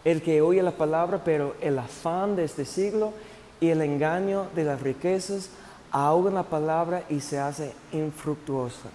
el 0.04 0.22
que 0.22 0.40
oye 0.40 0.62
la 0.62 0.72
palabra, 0.72 1.22
pero 1.24 1.54
el 1.60 1.78
afán 1.78 2.36
de 2.36 2.44
este 2.44 2.64
siglo 2.64 3.12
y 3.60 3.68
el 3.68 3.82
engaño 3.82 4.46
de 4.54 4.64
las 4.64 4.80
riquezas 4.80 5.50
ahogan 5.90 6.34
la 6.34 6.42
palabra 6.44 7.04
y 7.08 7.20
se 7.20 7.38
hace 7.38 7.72
infructuosa. 7.92 8.90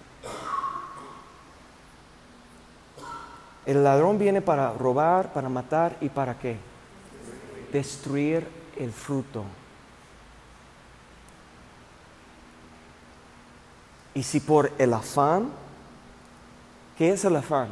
El 3.66 3.82
ladrón 3.82 4.18
viene 4.18 4.42
para 4.42 4.72
robar, 4.72 5.32
para 5.32 5.48
matar 5.48 5.96
y 6.00 6.08
para 6.08 6.38
qué? 6.38 6.56
Destruir 7.72 8.46
el 8.78 8.92
fruto. 8.92 9.44
Y 14.14 14.22
si 14.22 14.40
por 14.40 14.70
el 14.78 14.92
afán, 14.92 15.48
¿qué 16.96 17.12
es 17.12 17.24
el 17.24 17.36
afán? 17.36 17.68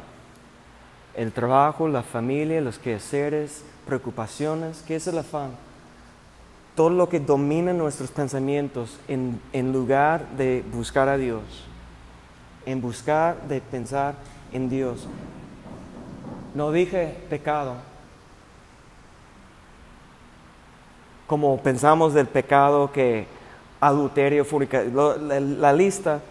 El 1.15 1.31
trabajo, 1.31 1.87
la 1.87 2.03
familia, 2.03 2.59
los 2.59 2.79
quehaceres, 2.79 3.63
preocupaciones, 3.85 4.83
¿qué 4.85 4.95
es 4.95 5.07
el 5.07 5.19
afán? 5.19 5.51
Todo 6.75 6.89
lo 6.89 7.07
que 7.07 7.19
domina 7.19 7.71
nuestros 7.71 8.09
pensamientos 8.09 8.97
en, 9.07 9.39
en 9.53 9.71
lugar 9.71 10.27
de 10.37 10.65
buscar 10.73 11.07
a 11.07 11.17
Dios, 11.17 11.43
en 12.65 12.81
buscar 12.81 13.47
de 13.47 13.61
pensar 13.61 14.15
en 14.51 14.69
Dios. 14.69 15.07
No 16.53 16.71
dije 16.71 17.17
pecado. 17.29 17.75
Como 21.27 21.57
pensamos 21.61 22.13
del 22.13 22.27
pecado 22.27 22.91
que 22.91 23.25
adulterio, 23.79 24.45
fornicación, 24.45 25.61
la, 25.61 25.73
lista 25.73 26.21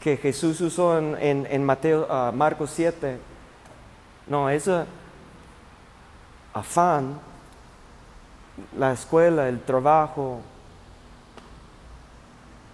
que 0.00 0.16
Jesús 0.16 0.60
usó 0.60 0.98
en, 0.98 1.64
Mateo, 1.64 2.06
uh, 2.10 2.32
Marcos 2.34 2.70
7. 2.74 3.18
No, 4.26 4.50
ese 4.50 4.84
afán, 6.52 7.20
la 8.76 8.92
escuela, 8.92 9.48
el 9.48 9.60
trabajo, 9.60 10.40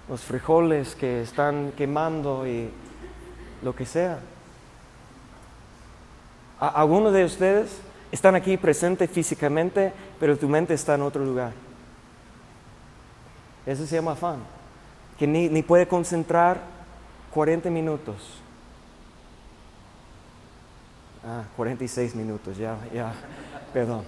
los 0.08 0.20
frijoles 0.20 0.94
que 0.94 1.22
están 1.22 1.72
quemando 1.76 2.46
y 2.46 2.70
lo 3.62 3.74
que 3.74 3.84
sea. 3.84 4.18
Algunos 6.58 7.12
de 7.12 7.24
ustedes 7.24 7.78
están 8.10 8.34
aquí 8.34 8.56
presentes 8.56 9.10
físicamente, 9.10 9.92
pero 10.18 10.38
tu 10.38 10.48
mente 10.48 10.74
está 10.74 10.94
en 10.94 11.02
otro 11.02 11.24
lugar. 11.24 11.52
Eso 13.66 13.86
se 13.86 13.96
llama 13.96 14.12
afán. 14.12 14.38
Que 15.18 15.26
ni, 15.26 15.62
puede 15.62 15.86
concentrar 15.86 16.60
40 17.32 17.68
minutos. 17.68 18.40
Ah, 21.24 21.44
46 21.56 22.14
minutos, 22.14 22.56
ya, 22.56 22.76
ya, 22.94 23.12
perdón. 23.72 24.04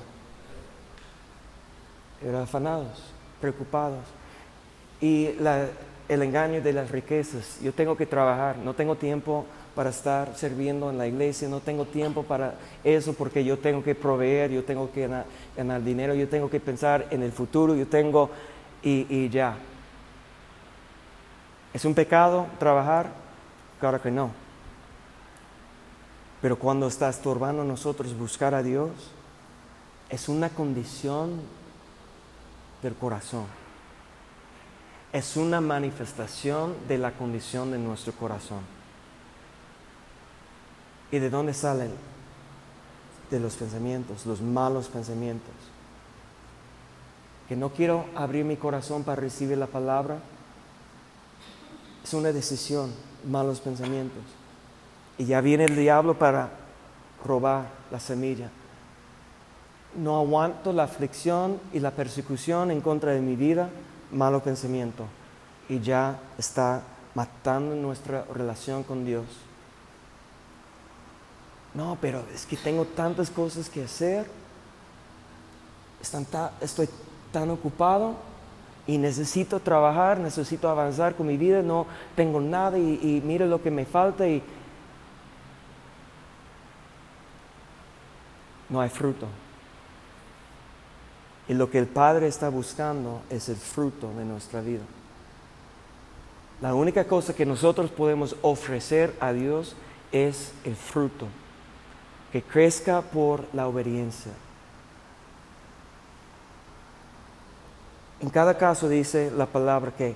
Eran 2.25 2.43
afanados, 2.43 3.13
preocupados. 3.41 4.05
Y 5.01 5.35
el 6.09 6.23
engaño 6.23 6.63
de 6.63 6.73
las 6.73 6.91
riquezas. 6.91 7.61
Yo 7.61 7.73
tengo 7.73 7.97
que 7.97 8.07
trabajar, 8.07 8.57
no 8.59 8.75
tengo 8.75 8.97
tiempo 8.97 9.45
para 9.79 9.91
estar 9.91 10.35
sirviendo 10.35 10.91
en 10.91 10.99
la 10.99 11.07
iglesia, 11.07 11.49
no 11.49 11.61
tengo 11.61 11.85
tiempo 11.85 12.25
para 12.25 12.55
eso 12.83 13.13
porque 13.13 13.45
yo 13.45 13.61
tengo 13.61 13.85
que 13.85 13.95
proveer, 13.95 14.51
yo 14.51 14.65
tengo 14.65 14.91
que 14.91 15.07
ganar, 15.07 15.85
dinero, 15.85 16.15
yo 16.15 16.29
tengo 16.29 16.51
que 16.51 16.59
pensar 16.59 17.07
en 17.13 17.23
el 17.23 17.31
futuro, 17.31 17.77
yo 17.77 17.87
tengo 17.87 18.29
y, 18.83 19.07
y 19.09 19.29
ya. 19.29 19.57
¿Es 21.73 21.85
un 21.85 21.95
pecado 21.95 22.49
trabajar? 22.59 23.13
Claro 23.79 24.03
que 24.03 24.11
no. 24.11 24.33
Pero 26.43 26.59
cuando 26.59 26.89
está 26.89 27.09
estorbando 27.09 27.63
a 27.63 27.65
nosotros 27.65 28.19
buscar 28.19 28.57
a 28.57 28.65
Dios, 28.65 28.91
es 30.11 30.29
una 30.29 30.49
condición 30.49 31.41
del 32.83 32.97
corazón. 32.97 33.45
Es 35.13 35.37
una 35.37 35.61
manifestación 35.61 36.75
de 36.89 36.99
la 36.99 37.13
condición 37.13 37.71
de 37.71 37.79
nuestro 37.79 38.13
corazón. 38.15 38.78
¿Y 41.11 41.19
de 41.19 41.31
dónde 41.31 41.55
salen? 41.55 41.91
De 43.31 43.41
los 43.41 43.55
pensamientos, 43.55 44.27
los 44.27 44.41
malos 44.41 44.89
pensamientos. 44.89 45.55
Que 47.49 47.57
no 47.57 47.71
quiero 47.71 48.05
abrir 48.15 48.45
mi 48.45 48.57
corazón 48.57 49.05
para 49.05 49.21
recibir 49.21 49.57
la 49.57 49.67
palabra. 49.67 50.19
Es 52.05 52.13
una 52.13 52.33
decisión, 52.33 52.93
malos 53.27 53.61
pensamientos. 53.61 54.23
Y 55.17 55.25
ya 55.25 55.41
viene 55.41 55.65
el 55.65 55.77
diablo 55.77 56.19
para 56.19 56.51
robar 57.25 57.67
la 57.91 58.01
semilla. 58.01 58.51
No 59.97 60.19
aguanto 60.19 60.73
la 60.73 60.85
aflicción 60.85 61.59
y 61.73 61.81
la 61.81 61.91
persecución 61.91 62.71
en 62.71 62.81
contra 62.83 63.13
de 63.13 63.21
mi 63.21 63.35
vida, 63.35 63.71
malo 64.13 64.43
pensamiento. 64.43 65.05
Y 65.69 65.81
ya 65.81 66.21
está 66.39 66.83
matando 67.15 67.75
nuestra 67.75 68.25
relación 68.33 68.83
con 68.85 69.05
Dios. 69.05 69.25
No, 71.75 71.99
pero 72.01 72.25
es 72.35 72.47
que 72.47 72.57
tengo 72.57 72.85
tantas 72.85 73.31
cosas 73.31 73.69
que 73.69 73.85
hacer. 73.85 74.27
estoy 76.61 76.89
tan 77.33 77.51
ocupado 77.51 78.15
y 78.87 78.97
necesito 78.97 79.61
trabajar, 79.61 80.19
necesito 80.19 80.69
avanzar 80.69 81.15
con 81.15 81.27
mi 81.27 81.37
vida, 81.37 81.63
no 81.63 81.87
tengo 82.17 82.41
nada 82.41 82.79
y, 82.79 82.99
y 83.03 83.23
mire 83.25 83.47
lo 83.47 83.63
que 83.63 83.71
me 83.71 83.85
falta 83.85 84.27
y 84.27 84.43
no 88.71 88.81
hay 88.81 88.89
fruto. 88.89 89.27
Y 91.49 91.55
lo 91.55 91.71
que 91.71 91.79
el 91.79 91.87
Padre 91.87 92.29
está 92.29 92.49
buscando 92.49 93.23
es 93.31 93.49
el 93.49 93.57
fruto 93.57 94.11
de 94.15 94.25
nuestra 94.25 94.61
vida. 94.61 94.83
La 96.61 96.75
única 96.75 97.05
cosa 97.05 97.35
que 97.35 97.47
nosotros 97.47 97.91
podemos 97.91 98.37
ofrecer 98.43 99.15
a 99.21 99.33
Dios 99.33 99.77
es 100.13 100.53
el 100.65 100.75
fruto 100.75 101.27
que 102.33 102.43
crezca 102.43 103.01
por 103.01 103.45
la 103.53 103.67
obediencia. 103.67 104.33
En 108.21 108.31
cada 108.31 108.59
caso 108.59 108.89
dice 108.89 109.31
la 109.31 109.47
palabra 109.47 109.93
que 109.93 110.15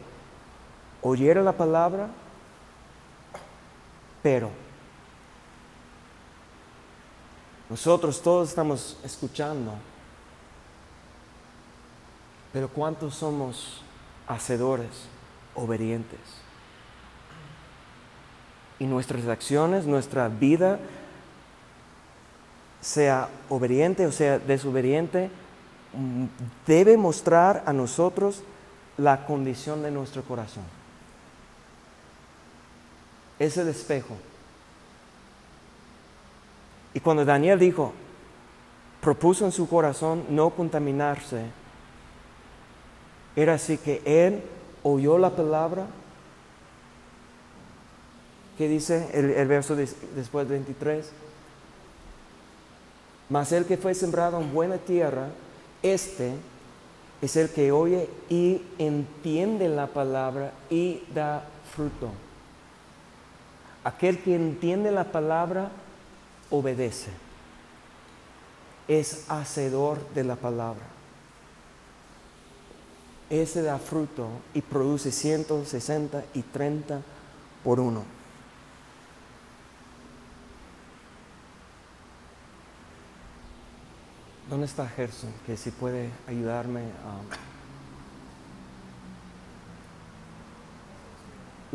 oyera 1.03 1.43
la 1.43 1.53
palabra, 1.53 2.09
pero 4.23 4.51
nosotros 7.71 8.21
todos 8.21 8.51
estamos 8.51 8.99
escuchando, 9.05 9.73
pero 12.53 12.69
¿cuántos 12.69 13.15
somos 13.15 13.83
hacedores, 14.27 15.07
obedientes? 15.55 16.21
Y 18.79 18.85
nuestras 18.85 19.27
acciones, 19.29 19.87
nuestra 19.87 20.29
vida, 20.29 20.79
sea 22.83 23.28
obediente 23.49 24.07
o 24.07 24.12
sea 24.12 24.39
desobediente, 24.39 25.30
mm, 25.95 26.24
debe 26.66 26.99
mostrar 26.99 27.62
a 27.64 27.72
nosotros 27.72 28.43
la 28.99 29.24
condición 29.24 29.83
de 29.83 29.91
nuestro 29.91 30.22
corazón. 30.22 30.64
Es 33.39 33.57
el 33.57 33.68
espejo. 33.68 34.16
Y 36.93 37.01
cuando 37.01 37.24
Daniel 37.24 37.59
dijo, 37.59 37.93
propuso 39.01 39.47
en 39.47 39.53
su 39.53 39.68
corazón 39.68 40.24
no 40.28 40.51
contaminarse, 40.51 41.47
era 43.35 43.55
así 43.55 43.78
que 43.78 44.03
él 44.05 44.43
oyó 44.83 45.18
la 45.18 45.30
palabra, 45.30 45.87
que 48.59 48.68
dice 48.68 49.09
el, 49.14 49.49
verso 49.49 49.74
después 49.74 50.47
23, 50.47 51.11
mas 53.29 53.53
el 53.53 53.64
que 53.64 53.77
fue 53.77 53.95
sembrado 53.95 54.41
en 54.41 54.53
buena 54.53 54.79
tierra, 54.79 55.29
este 55.83 56.35
es 57.20 57.37
el 57.37 57.51
que 57.51 57.73
oye 57.73 58.09
y 58.29 58.62
entiende 58.79 59.68
la 59.68 59.87
palabra 59.87 60.53
y 60.68 61.03
da 61.14 61.45
fruto. 61.75 62.11
Aquel 63.85 64.18
que 64.23 64.35
entiende 64.35 64.91
la 64.93 65.05
palabra 65.05 65.70
obedece. 66.51 67.11
Es 68.89 69.25
hacedor 69.29 69.99
de 70.14 70.25
la 70.25 70.37
palabra. 70.37 70.85
Ese 73.31 73.62
da 73.62 73.79
fruto 73.79 74.29
y 74.53 74.61
produce 74.61 75.11
160 75.11 76.25
y 76.35 76.43
30 76.43 77.01
por 77.64 77.81
uno. 77.81 78.05
¿Dónde 84.53 84.66
está 84.66 84.86
Gerson? 84.86 85.32
Que 85.46 85.57
si 85.57 85.70
puede 85.70 86.11
ayudarme 86.28 86.82
a... 86.82 87.22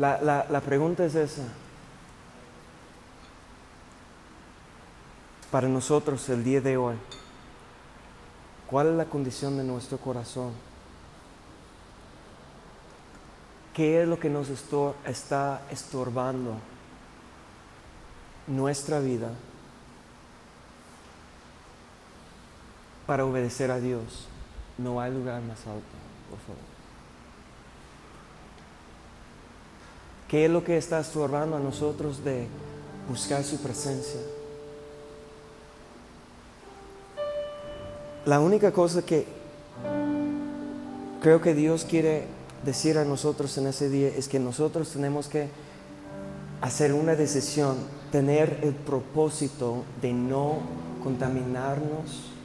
La, 0.00 0.22
la, 0.22 0.46
la 0.48 0.60
pregunta 0.60 1.04
es 1.04 1.16
esa. 1.16 1.42
Para 5.50 5.66
nosotros 5.66 6.28
el 6.28 6.44
día 6.44 6.60
de 6.60 6.76
hoy, 6.76 6.94
¿cuál 8.68 8.90
es 8.90 8.94
la 8.94 9.06
condición 9.06 9.56
de 9.56 9.64
nuestro 9.64 9.98
corazón? 9.98 10.52
¿Qué 13.74 14.02
es 14.02 14.08
lo 14.08 14.20
que 14.20 14.30
nos 14.30 14.50
estor 14.50 14.94
está 15.04 15.62
estorbando 15.68 16.54
nuestra 18.46 19.00
vida 19.00 19.32
para 23.08 23.24
obedecer 23.24 23.70
a 23.70 23.80
Dios? 23.80 24.28
No 24.76 25.00
hay 25.00 25.10
lugar 25.10 25.40
más 25.40 25.60
alto, 25.60 25.96
por 26.28 26.38
favor. 26.40 26.68
¿Qué 30.28 30.44
es 30.44 30.50
lo 30.50 30.62
que 30.62 30.76
está 30.76 31.00
estorbando 31.00 31.56
a 31.56 31.58
nosotros 31.58 32.22
de 32.22 32.46
buscar 33.08 33.42
su 33.44 33.56
presencia? 33.62 34.20
La 38.26 38.40
única 38.40 38.72
cosa 38.72 39.00
que 39.00 39.26
creo 41.22 41.40
que 41.40 41.54
Dios 41.54 41.86
quiere 41.88 42.26
decir 42.62 42.98
a 42.98 43.06
nosotros 43.06 43.56
en 43.56 43.68
ese 43.68 43.88
día 43.88 44.08
es 44.08 44.28
que 44.28 44.38
nosotros 44.38 44.90
tenemos 44.90 45.28
que 45.28 45.48
hacer 46.60 46.92
una 46.92 47.14
decisión, 47.14 47.78
tener 48.12 48.60
el 48.62 48.74
propósito 48.74 49.84
de 50.02 50.12
no 50.12 50.58
contaminarnos 51.02 52.36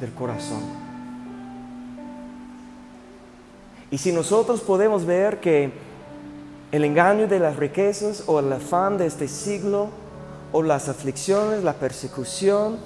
del 0.00 0.12
corazón. 0.12 0.60
Y 3.90 3.98
si 3.98 4.12
nosotros 4.12 4.60
podemos 4.60 5.04
ver 5.04 5.40
que 5.40 5.72
el 6.72 6.84
engaño 6.84 7.28
de 7.28 7.38
las 7.38 7.56
riquezas 7.56 8.24
o 8.26 8.40
el 8.40 8.52
afán 8.52 8.98
de 8.98 9.06
este 9.06 9.28
siglo 9.28 9.88
o 10.52 10.62
las 10.62 10.88
aflicciones, 10.88 11.62
la 11.62 11.74
persecución 11.74 12.78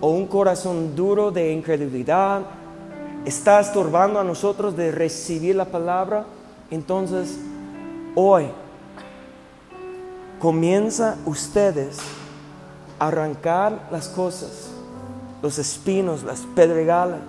o 0.00 0.10
un 0.10 0.26
corazón 0.26 0.94
duro 0.94 1.30
de 1.30 1.52
incredulidad 1.52 2.42
está 3.24 3.60
estorbando 3.60 4.18
a 4.18 4.24
nosotros 4.24 4.76
de 4.76 4.90
recibir 4.90 5.54
la 5.54 5.66
palabra, 5.66 6.26
entonces 6.70 7.38
hoy 8.14 8.46
comienza 10.40 11.16
ustedes 11.24 11.98
a 12.98 13.06
arrancar 13.06 13.88
las 13.92 14.08
cosas, 14.08 14.71
los 15.42 15.58
espinos, 15.58 16.22
las 16.22 16.40
pedregalas, 16.54 17.20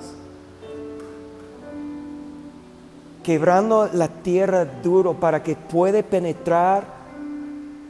quebrando 3.24 3.90
la 3.92 4.08
tierra 4.08 4.66
duro 4.66 5.14
para 5.16 5.42
que 5.42 5.56
puede 5.56 6.04
penetrar 6.04 6.86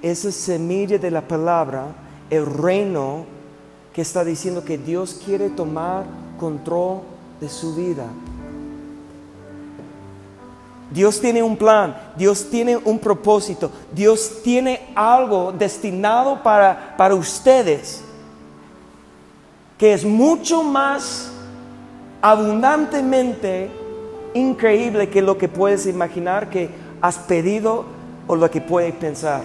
esa 0.02 0.32
semilla 0.32 0.98
de 0.98 1.12
la 1.12 1.22
palabra, 1.22 1.88
el 2.30 2.46
reino 2.46 3.26
que 3.94 4.02
está 4.02 4.24
diciendo 4.24 4.64
que 4.64 4.78
Dios 4.78 5.20
quiere 5.26 5.50
tomar 5.50 6.06
control 6.40 7.02
de 7.42 7.50
su 7.50 7.76
vida. 7.76 8.06
Dios 10.92 11.20
tiene 11.20 11.42
un 11.42 11.58
plan, 11.58 11.96
Dios 12.16 12.50
tiene 12.52 12.78
un 12.78 13.00
propósito, 13.00 13.72
Dios 13.94 14.42
tiene 14.44 14.92
algo 14.94 15.52
destinado 15.52 16.44
para, 16.44 16.96
para 16.96 17.16
ustedes 17.16 18.04
que 19.78 19.94
es 19.94 20.06
mucho 20.06 20.64
más 20.64 21.32
abundantemente 22.22 23.70
increíble 24.34 25.10
que 25.10 25.22
lo 25.22 25.38
que 25.38 25.48
puedes 25.48 25.86
imaginar 25.86 26.50
que 26.50 26.70
has 27.02 27.18
pedido 27.18 27.86
o 28.28 28.36
lo 28.36 28.50
que 28.50 28.62
puedes 28.62 28.94
pensar. 28.96 29.42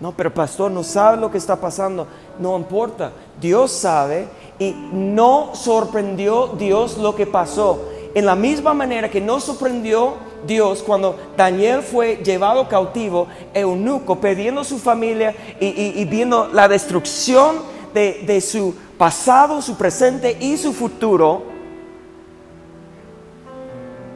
No, 0.00 0.12
pero 0.12 0.34
pastor, 0.34 0.70
no 0.72 0.82
sabe 0.82 1.18
lo 1.18 1.30
que 1.30 1.38
está 1.38 1.54
pasando. 1.54 2.08
No 2.40 2.56
importa, 2.56 3.12
Dios 3.40 3.70
sabe 3.70 4.26
y 4.58 4.74
no 4.92 5.50
sorprendió 5.54 6.48
Dios 6.58 6.98
lo 6.98 7.14
que 7.14 7.26
pasó. 7.26 7.80
En 8.14 8.26
la 8.26 8.34
misma 8.34 8.74
manera 8.74 9.08
que 9.08 9.20
no 9.20 9.38
sorprendió 9.38 10.14
Dios 10.44 10.82
cuando 10.82 11.16
Daniel 11.36 11.82
fue 11.82 12.16
llevado 12.16 12.68
cautivo, 12.68 13.28
eunuco, 13.54 14.18
perdiendo 14.18 14.64
su 14.64 14.78
familia 14.80 15.34
y 15.60 16.04
viendo 16.06 16.48
la 16.52 16.66
destrucción 16.66 17.56
de, 17.92 18.24
de 18.26 18.40
su 18.40 18.74
pasado, 18.98 19.60
su 19.62 19.76
presente 19.76 20.36
y 20.40 20.56
su 20.56 20.72
futuro. 20.72 21.42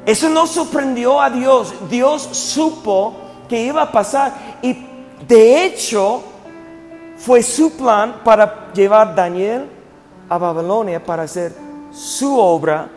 Eso 0.05 0.29
no 0.29 0.47
sorprendió 0.47 1.20
a 1.20 1.31
Dios. 1.31 1.74
Dios 1.91 2.22
supo 2.22 3.16
que 3.49 3.62
iba 3.62 3.83
a 3.83 3.93
pasar 3.93 4.59
y 4.62 4.87
de 5.27 5.64
hecho 5.64 6.22
fue 7.16 7.43
su 7.43 7.72
plan 7.77 8.20
para 8.24 8.72
llevar 8.72 9.14
Daniel 9.14 9.66
a 10.29 10.39
Babilonia 10.39 11.03
para 11.03 11.24
hacer 11.24 11.55
su 11.93 12.39
obra 12.39 12.89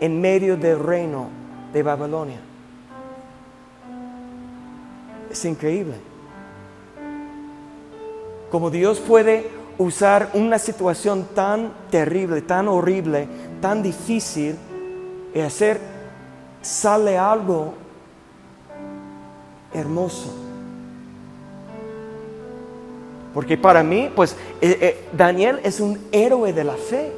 en 0.00 0.20
medio 0.20 0.56
del 0.56 0.78
reino 0.78 1.28
de 1.72 1.82
Babilonia. 1.82 2.40
Es 5.30 5.44
increíble. 5.44 5.94
Como 8.50 8.70
Dios 8.70 9.00
puede 9.00 9.50
usar 9.78 10.30
una 10.34 10.58
situación 10.58 11.26
tan 11.34 11.72
terrible, 11.90 12.42
tan 12.42 12.68
horrible, 12.68 13.28
tan 13.60 13.82
difícil 13.82 14.56
y 15.34 15.40
hacer 15.40 15.80
sale 16.62 17.16
algo 17.16 17.74
hermoso. 19.72 20.34
Porque 23.34 23.58
para 23.58 23.82
mí, 23.82 24.10
pues 24.16 24.32
eh, 24.62 24.78
eh, 24.80 25.08
Daniel 25.12 25.60
es 25.62 25.78
un 25.78 26.00
héroe 26.10 26.54
de 26.54 26.64
la 26.64 26.74
fe. 26.74 27.12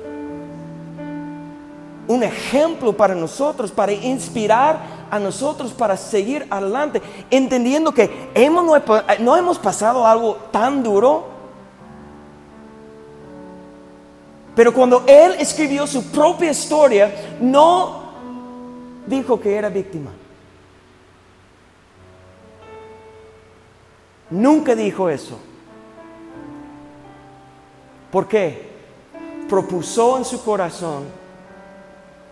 Un 2.09 2.23
ejemplo 2.23 2.93
para 2.93 3.15
nosotros, 3.15 3.71
para 3.71 3.93
inspirar 3.93 4.99
a 5.11 5.19
nosotros 5.19 5.73
para 5.73 5.97
seguir 5.97 6.47
adelante, 6.51 7.01
entendiendo 7.31 7.93
que 7.93 8.31
hemos, 8.35 8.65
no, 8.65 8.83
no 9.21 9.37
hemos 9.37 9.59
pasado 9.59 10.07
algo 10.07 10.37
tan 10.51 10.83
duro. 10.83 11.38
Pero 14.59 14.75
cuando 14.75 15.05
él 15.07 15.37
escribió 15.39 15.87
su 15.87 16.07
propia 16.07 16.51
historia, 16.51 17.37
no 17.41 18.11
dijo 19.07 19.39
que 19.39 19.55
era 19.55 19.69
víctima. 19.69 20.11
Nunca 24.31 24.75
dijo 24.75 25.09
eso. 25.09 25.39
¿Por 28.11 28.27
qué? 28.27 28.69
Propuso 29.49 30.19
en 30.19 30.25
su 30.25 30.43
corazón 30.43 31.05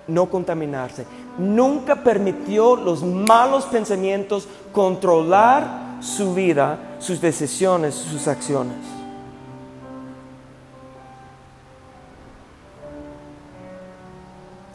no 0.08 0.28
contaminarse. 0.28 1.06
Nunca 1.38 1.94
permitió 2.02 2.74
los 2.74 3.04
malos 3.04 3.66
pensamientos 3.66 4.48
controlar 4.72 5.98
su 6.00 6.34
vida, 6.34 6.96
sus 6.98 7.20
decisiones, 7.20 7.94
sus 7.94 8.26
acciones. 8.26 8.95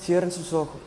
Cierren 0.01 0.31
sus 0.31 0.51
ojos. 0.53 0.80